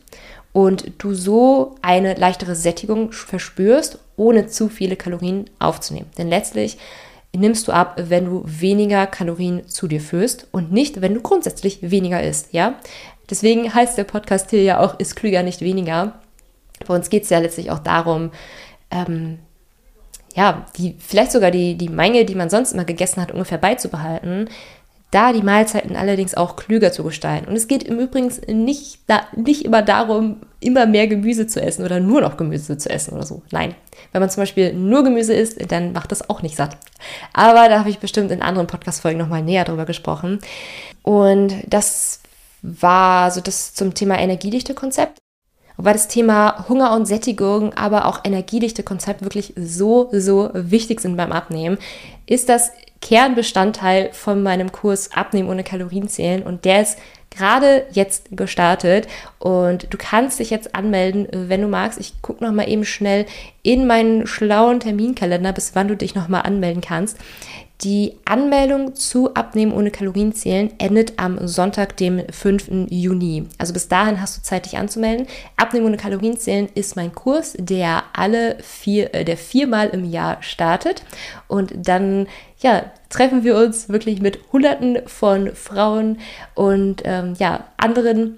und 0.53 0.91
du 0.97 1.13
so 1.13 1.75
eine 1.81 2.15
leichtere 2.15 2.55
Sättigung 2.55 3.11
verspürst, 3.11 3.99
ohne 4.15 4.47
zu 4.47 4.69
viele 4.69 4.95
Kalorien 4.95 5.49
aufzunehmen. 5.59 6.09
Denn 6.17 6.29
letztlich 6.29 6.77
nimmst 7.35 7.67
du 7.67 7.71
ab, 7.71 7.95
wenn 7.97 8.25
du 8.25 8.43
weniger 8.45 9.07
Kalorien 9.07 9.67
zu 9.67 9.87
dir 9.87 10.01
führst 10.01 10.47
und 10.51 10.71
nicht, 10.71 11.01
wenn 11.01 11.13
du 11.13 11.21
grundsätzlich 11.21 11.79
weniger 11.81 12.21
isst, 12.21 12.53
ja? 12.53 12.75
Deswegen 13.29 13.73
heißt 13.73 13.97
der 13.97 14.03
Podcast 14.03 14.49
hier 14.49 14.63
ja 14.63 14.79
auch, 14.79 14.99
ist 14.99 15.15
klüger, 15.15 15.41
nicht 15.41 15.61
weniger. 15.61 16.19
Bei 16.85 16.93
uns 16.93 17.09
geht 17.09 17.23
es 17.23 17.29
ja 17.29 17.39
letztlich 17.39 17.71
auch 17.71 17.79
darum, 17.79 18.31
ähm, 18.89 19.39
ja, 20.35 20.65
die, 20.77 20.95
vielleicht 20.99 21.31
sogar 21.31 21.51
die, 21.51 21.77
die 21.77 21.89
Menge, 21.89 22.25
die 22.25 22.35
man 22.35 22.49
sonst 22.49 22.73
immer 22.73 22.85
gegessen 22.85 23.21
hat, 23.21 23.31
ungefähr 23.31 23.57
beizubehalten, 23.57 24.49
da 25.11 25.33
die 25.33 25.43
Mahlzeiten 25.43 25.95
allerdings 25.95 26.35
auch 26.35 26.55
klüger 26.55 26.91
zu 26.91 27.03
gestalten. 27.03 27.47
Und 27.47 27.55
es 27.55 27.67
geht 27.67 27.83
im 27.83 27.99
Übrigen 27.99 28.31
nicht, 28.47 28.99
da, 29.07 29.23
nicht 29.35 29.65
immer 29.65 29.81
darum, 29.81 30.37
immer 30.61 30.85
mehr 30.85 31.07
Gemüse 31.07 31.47
zu 31.47 31.61
essen 31.61 31.83
oder 31.83 31.99
nur 31.99 32.21
noch 32.21 32.37
Gemüse 32.37 32.77
zu 32.77 32.89
essen 32.89 33.13
oder 33.13 33.25
so. 33.25 33.41
Nein. 33.51 33.75
Wenn 34.11 34.21
man 34.21 34.29
zum 34.29 34.41
Beispiel 34.41 34.73
nur 34.73 35.03
Gemüse 35.03 35.33
isst, 35.33 35.59
dann 35.71 35.91
macht 35.91 36.11
das 36.11 36.29
auch 36.29 36.41
nicht 36.41 36.55
satt. 36.55 36.77
Aber 37.33 37.67
da 37.67 37.79
habe 37.79 37.89
ich 37.89 37.99
bestimmt 37.99 38.31
in 38.31 38.41
anderen 38.41 38.67
Podcast-Folgen 38.67 39.19
nochmal 39.19 39.41
näher 39.41 39.65
drüber 39.65 39.85
gesprochen. 39.85 40.39
Und 41.01 41.55
das 41.67 42.21
war 42.61 43.31
so 43.31 43.41
das 43.41 43.73
zum 43.73 43.93
Thema 43.93 44.19
energiedichte 44.19 44.73
Konzept. 44.73 45.17
Wobei 45.77 45.93
das 45.93 46.07
Thema 46.07 46.65
Hunger 46.69 46.95
und 46.95 47.07
Sättigung, 47.07 47.73
aber 47.73 48.05
auch 48.05 48.19
energiedichte 48.23 48.83
Konzept 48.83 49.23
wirklich 49.23 49.53
so, 49.55 50.09
so 50.11 50.51
wichtig 50.53 50.99
sind 50.99 51.17
beim 51.17 51.31
Abnehmen, 51.31 51.77
ist 52.27 52.49
das 52.49 52.71
Kernbestandteil 53.01 54.09
von 54.13 54.43
meinem 54.43 54.71
Kurs 54.71 55.11
Abnehmen 55.13 55.49
ohne 55.49 55.63
Kalorien 55.63 56.07
zählen 56.07 56.43
und 56.43 56.65
der 56.65 56.83
ist 56.83 56.99
gerade 57.31 57.85
jetzt 57.91 58.25
gestartet 58.31 59.07
und 59.39 59.91
du 59.91 59.97
kannst 59.97 60.39
dich 60.39 60.49
jetzt 60.49 60.75
anmelden, 60.75 61.27
wenn 61.31 61.61
du 61.61 61.67
magst. 61.67 61.99
Ich 61.99 62.21
gucke 62.21 62.43
noch 62.43 62.51
mal 62.51 62.69
eben 62.69 62.85
schnell 62.85 63.25
in 63.63 63.87
meinen 63.87 64.27
schlauen 64.27 64.79
Terminkalender, 64.79 65.53
bis 65.53 65.73
wann 65.73 65.87
du 65.87 65.95
dich 65.95 66.13
noch 66.13 66.27
mal 66.27 66.41
anmelden 66.41 66.81
kannst. 66.81 67.17
Die 67.83 68.13
Anmeldung 68.25 68.93
zu 68.93 69.33
Abnehmen 69.33 69.73
ohne 69.73 69.89
Kalorienzählen 69.89 70.71
endet 70.77 71.13
am 71.17 71.47
Sonntag, 71.47 71.97
dem 71.97 72.21
5. 72.29 72.87
Juni. 72.91 73.47
Also 73.57 73.73
bis 73.73 73.87
dahin 73.87 74.21
hast 74.21 74.37
du 74.37 74.43
Zeit, 74.43 74.65
dich 74.65 74.77
anzumelden. 74.77 75.25
Abnehmen 75.57 75.87
ohne 75.87 75.97
Kalorienzählen 75.97 76.69
ist 76.75 76.95
mein 76.95 77.11
Kurs, 77.11 77.55
der 77.57 78.03
alle 78.13 78.57
vier, 78.61 79.15
äh, 79.15 79.25
der 79.25 79.35
viermal 79.35 79.89
im 79.89 80.05
Jahr 80.05 80.43
startet. 80.43 81.03
Und 81.47 81.73
dann, 81.75 82.27
ja, 82.61 82.91
treffen 83.09 83.43
wir 83.43 83.57
uns 83.57 83.89
wirklich 83.89 84.21
mit 84.21 84.39
Hunderten 84.51 84.99
von 85.07 85.55
Frauen 85.55 86.19
und 86.55 87.01
ähm, 87.05 87.33
ja, 87.39 87.65
anderen 87.77 88.37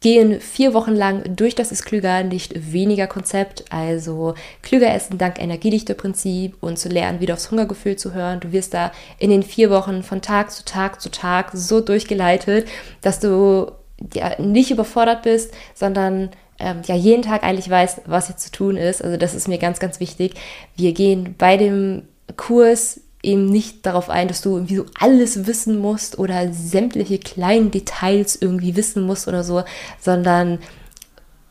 gehen 0.00 0.40
vier 0.40 0.72
Wochen 0.72 0.94
lang 0.94 1.34
durch 1.34 1.56
das 1.56 1.72
ist 1.72 1.84
klüger, 1.84 2.22
nicht 2.22 2.72
weniger 2.72 3.06
Konzept, 3.06 3.64
also 3.70 4.34
klüger 4.62 4.94
essen 4.94 5.18
dank 5.18 5.40
Energiedichte-Prinzip 5.42 6.56
und 6.60 6.78
zu 6.78 6.88
lernen, 6.88 7.20
wieder 7.20 7.34
aufs 7.34 7.50
Hungergefühl 7.50 7.96
zu 7.96 8.14
hören. 8.14 8.38
Du 8.38 8.52
wirst 8.52 8.72
da 8.72 8.92
in 9.18 9.30
den 9.30 9.42
vier 9.42 9.70
Wochen 9.70 10.02
von 10.04 10.22
Tag 10.22 10.52
zu 10.52 10.64
Tag 10.64 11.00
zu 11.00 11.10
Tag 11.10 11.50
so 11.54 11.80
durchgeleitet, 11.80 12.68
dass 13.00 13.18
du 13.18 13.72
ja 14.14 14.40
nicht 14.40 14.70
überfordert 14.70 15.22
bist, 15.22 15.52
sondern 15.74 16.30
ähm, 16.60 16.82
ja 16.86 16.94
jeden 16.94 17.22
Tag 17.22 17.42
eigentlich 17.42 17.68
weißt, 17.68 18.02
was 18.06 18.28
jetzt 18.28 18.44
zu 18.44 18.52
tun 18.52 18.76
ist. 18.76 19.02
Also 19.02 19.16
das 19.16 19.34
ist 19.34 19.48
mir 19.48 19.58
ganz, 19.58 19.80
ganz 19.80 19.98
wichtig. 19.98 20.34
Wir 20.76 20.92
gehen 20.92 21.34
bei 21.36 21.56
dem 21.56 22.02
Kurs 22.36 23.00
eben 23.22 23.46
nicht 23.46 23.84
darauf 23.84 24.08
ein, 24.08 24.28
dass 24.28 24.40
du 24.40 24.54
irgendwie 24.54 24.76
so 24.76 24.86
alles 24.98 25.46
wissen 25.46 25.78
musst 25.78 26.18
oder 26.18 26.52
sämtliche 26.52 27.18
kleinen 27.18 27.70
Details 27.70 28.36
irgendwie 28.40 28.76
wissen 28.76 29.02
musst 29.02 29.26
oder 29.26 29.42
so, 29.42 29.64
sondern 30.00 30.60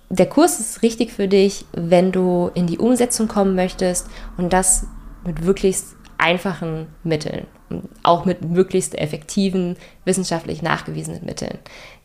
der 0.09 0.27
Kurs 0.27 0.59
ist 0.59 0.81
richtig 0.81 1.11
für 1.11 1.27
dich, 1.27 1.65
wenn 1.73 2.11
du 2.11 2.49
in 2.53 2.67
die 2.67 2.77
Umsetzung 2.77 3.27
kommen 3.27 3.55
möchtest 3.55 4.07
und 4.37 4.53
das 4.53 4.85
mit 5.25 5.41
möglichst 5.41 5.95
einfachen 6.17 6.87
Mitteln, 7.03 7.47
auch 8.03 8.25
mit 8.25 8.45
möglichst 8.45 8.97
effektiven, 8.97 9.75
wissenschaftlich 10.05 10.61
nachgewiesenen 10.61 11.25
Mitteln 11.25 11.57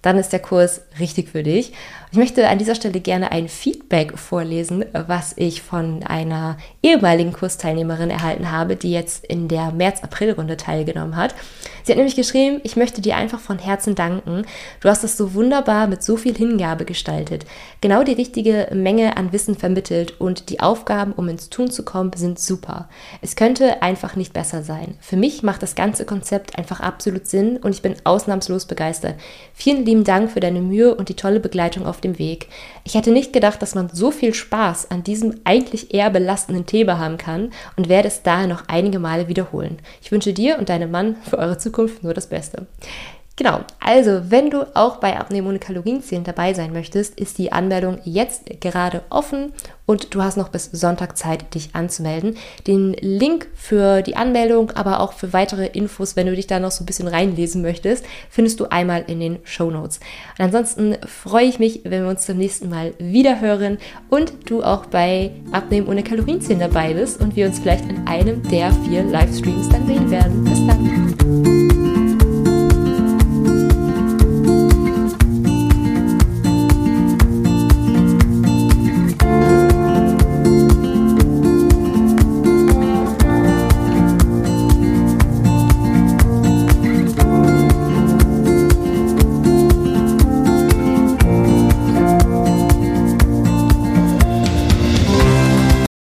dann 0.02 0.16
ist 0.18 0.33
der 0.33 0.40
Kurs 0.40 0.83
richtig 0.98 1.28
für 1.28 1.42
dich. 1.42 1.72
Ich 2.12 2.18
möchte 2.18 2.49
an 2.49 2.59
dieser 2.59 2.75
Stelle 2.75 2.99
gerne 2.99 3.31
ein 3.31 3.49
Feedback 3.49 4.18
vorlesen, 4.18 4.85
was 4.92 5.33
ich 5.37 5.62
von 5.62 6.03
einer 6.03 6.57
ehemaligen 6.83 7.33
Kursteilnehmerin 7.33 8.11
erhalten 8.11 8.51
habe, 8.51 8.75
die 8.75 8.90
jetzt 8.90 9.25
in 9.25 9.46
der 9.46 9.70
März-April-Runde 9.70 10.57
teilgenommen 10.57 11.14
hat. 11.14 11.37
Sie 11.85 11.92
hat 11.92 11.99
nämlich 11.99 12.16
geschrieben, 12.16 12.61
ich 12.64 12.75
möchte 12.75 13.01
dir 13.01 13.16
einfach 13.16 13.38
von 13.38 13.61
Herzen 13.61 13.94
danken. 13.94 14.42
Du 14.81 14.88
hast 14.88 15.05
das 15.05 15.16
so 15.16 15.35
wunderbar 15.35 15.87
mit 15.87 16.03
so 16.03 16.16
viel 16.16 16.37
Hingabe 16.37 16.85
gestaltet, 16.85 17.46
genau 17.81 18.03
die 18.03 18.12
richtige 18.12 18.66
Menge 18.75 19.16
an 19.16 19.33
Wissen 19.33 19.55
vermittelt 19.55 20.20
und 20.20 20.51
die 20.51 20.59
Aufgaben, 20.59 21.12
um 21.12 21.29
ins 21.29 21.49
Tun 21.49 21.70
zu 21.70 21.85
kommen, 21.85 22.11
sind 22.16 22.40
super. 22.40 22.88
Es 23.23 23.37
könnte 23.37 23.83
einfach 23.83 24.16
nicht 24.16 24.33
besser 24.33 24.64
sein. 24.64 24.96
Für 25.01 25.16
mich 25.16 25.44
macht 25.44 25.62
das 25.62 25.77
ganze 25.77 26.05
Konzept 26.05 26.59
einfach 26.59 26.81
absolut 26.81 27.29
Sinn 27.29 27.57
und 27.59 27.73
ich 27.73 27.83
bin 27.83 27.94
ausnahmslos 28.03 28.66
begeistert. 28.66 29.14
Vielen 29.55 29.85
lieben 29.85 30.03
Dank 30.03 30.33
für 30.33 30.40
deine 30.40 30.61
Mühe 30.61 30.92
und 30.92 31.09
die 31.09 31.14
tolle 31.14 31.38
Begleitung 31.38 31.87
auf 31.87 32.00
dem 32.01 32.19
Weg. 32.19 32.49
Ich 32.85 32.95
hätte 32.95 33.11
nicht 33.11 33.33
gedacht, 33.33 33.63
dass 33.63 33.75
man 33.75 33.89
so 33.93 34.11
viel 34.11 34.35
Spaß 34.35 34.91
an 34.91 35.05
diesem 35.05 35.41
eigentlich 35.45 35.95
eher 35.95 36.11
belastenden 36.11 36.67
Thema 36.67 36.99
haben 36.99 37.19
kann 37.19 37.53
und 37.77 37.89
werde 37.89 38.09
es 38.09 38.23
daher 38.23 38.47
noch 38.47 38.65
einige 38.69 38.99
Male 38.99 39.29
wiederholen. 39.29 39.79
Ich 40.03 40.13
wünsche 40.13 40.33
dir 40.33 40.59
und 40.59 40.69
deinem 40.69 40.91
Mann 40.91 41.17
für 41.29 41.39
eure 41.39 41.59
Zukunft 41.59 42.03
nur 42.03 42.15
das 42.15 42.29
Beste. 42.29 42.67
Genau, 43.37 43.61
also 43.81 44.31
wenn 44.31 44.51
du 44.51 44.66
auch 44.77 44.97
bei 44.97 45.19
Abnehmen 45.19 45.47
ohne 45.47 45.59
Kalorienzählen 45.59 46.25
dabei 46.25 46.53
sein 46.53 46.75
möchtest, 46.75 47.19
ist 47.19 47.38
die 47.38 47.53
Anmeldung 47.53 47.99
jetzt 48.05 48.61
gerade 48.61 49.03
offen 49.09 49.55
und 49.87 50.14
du 50.14 50.23
hast 50.23 50.37
noch 50.37 50.51
bis 50.51 50.66
Sonntag 50.66 51.16
Zeit, 51.16 51.55
dich 51.55 51.75
anzumelden. 51.75 52.37
Den 52.66 52.93
Link 53.01 53.49
für 53.55 54.03
die 54.03 54.14
Anmeldung, 54.14 54.73
aber 54.73 55.01
auch 55.01 55.14
für 55.14 55.33
weitere 55.33 55.66
Infos, 55.66 56.16
wenn 56.16 56.27
du 56.27 56.37
dich 56.37 56.49
da 56.49 56.61
noch 56.61 56.71
so 56.71 56.85
ein 56.85 56.87
bisschen 56.87 57.09
reinlesen 57.09 57.62
möchtest, 57.62 58.05
findest 58.29 58.61
du 58.61 58.66
einmal 58.66 59.05
in 59.07 59.21
den 59.21 59.38
Show 59.45 59.71
Notes. 59.71 60.01
Und 60.38 60.45
ansonsten 60.45 60.97
freue 61.07 61.47
ich 61.47 61.59
mich, 61.59 61.81
wenn 61.85 62.03
wir 62.03 62.11
uns 62.11 62.27
zum 62.27 62.37
nächsten 62.37 62.69
Mal 62.69 62.93
wieder 62.99 63.40
hören 63.40 63.79
und 64.11 64.35
du 64.51 64.62
auch 64.62 64.85
bei 64.85 65.33
Abnehmen 65.51 65.88
ohne 65.88 66.05
Kalorienzählen 66.05 66.61
dabei 66.61 66.93
bist 66.93 67.21
und 67.21 67.35
wir 67.37 67.47
uns 67.47 67.59
vielleicht 67.59 67.88
in 67.88 68.07
einem 68.07 68.43
der 68.51 68.71
vier 68.87 69.03
Livestreams 69.03 69.71
dann 69.71 69.87
sehen 69.87 70.11
werden. 70.11 70.45
Bis 70.45 70.66
dann! 70.66 71.10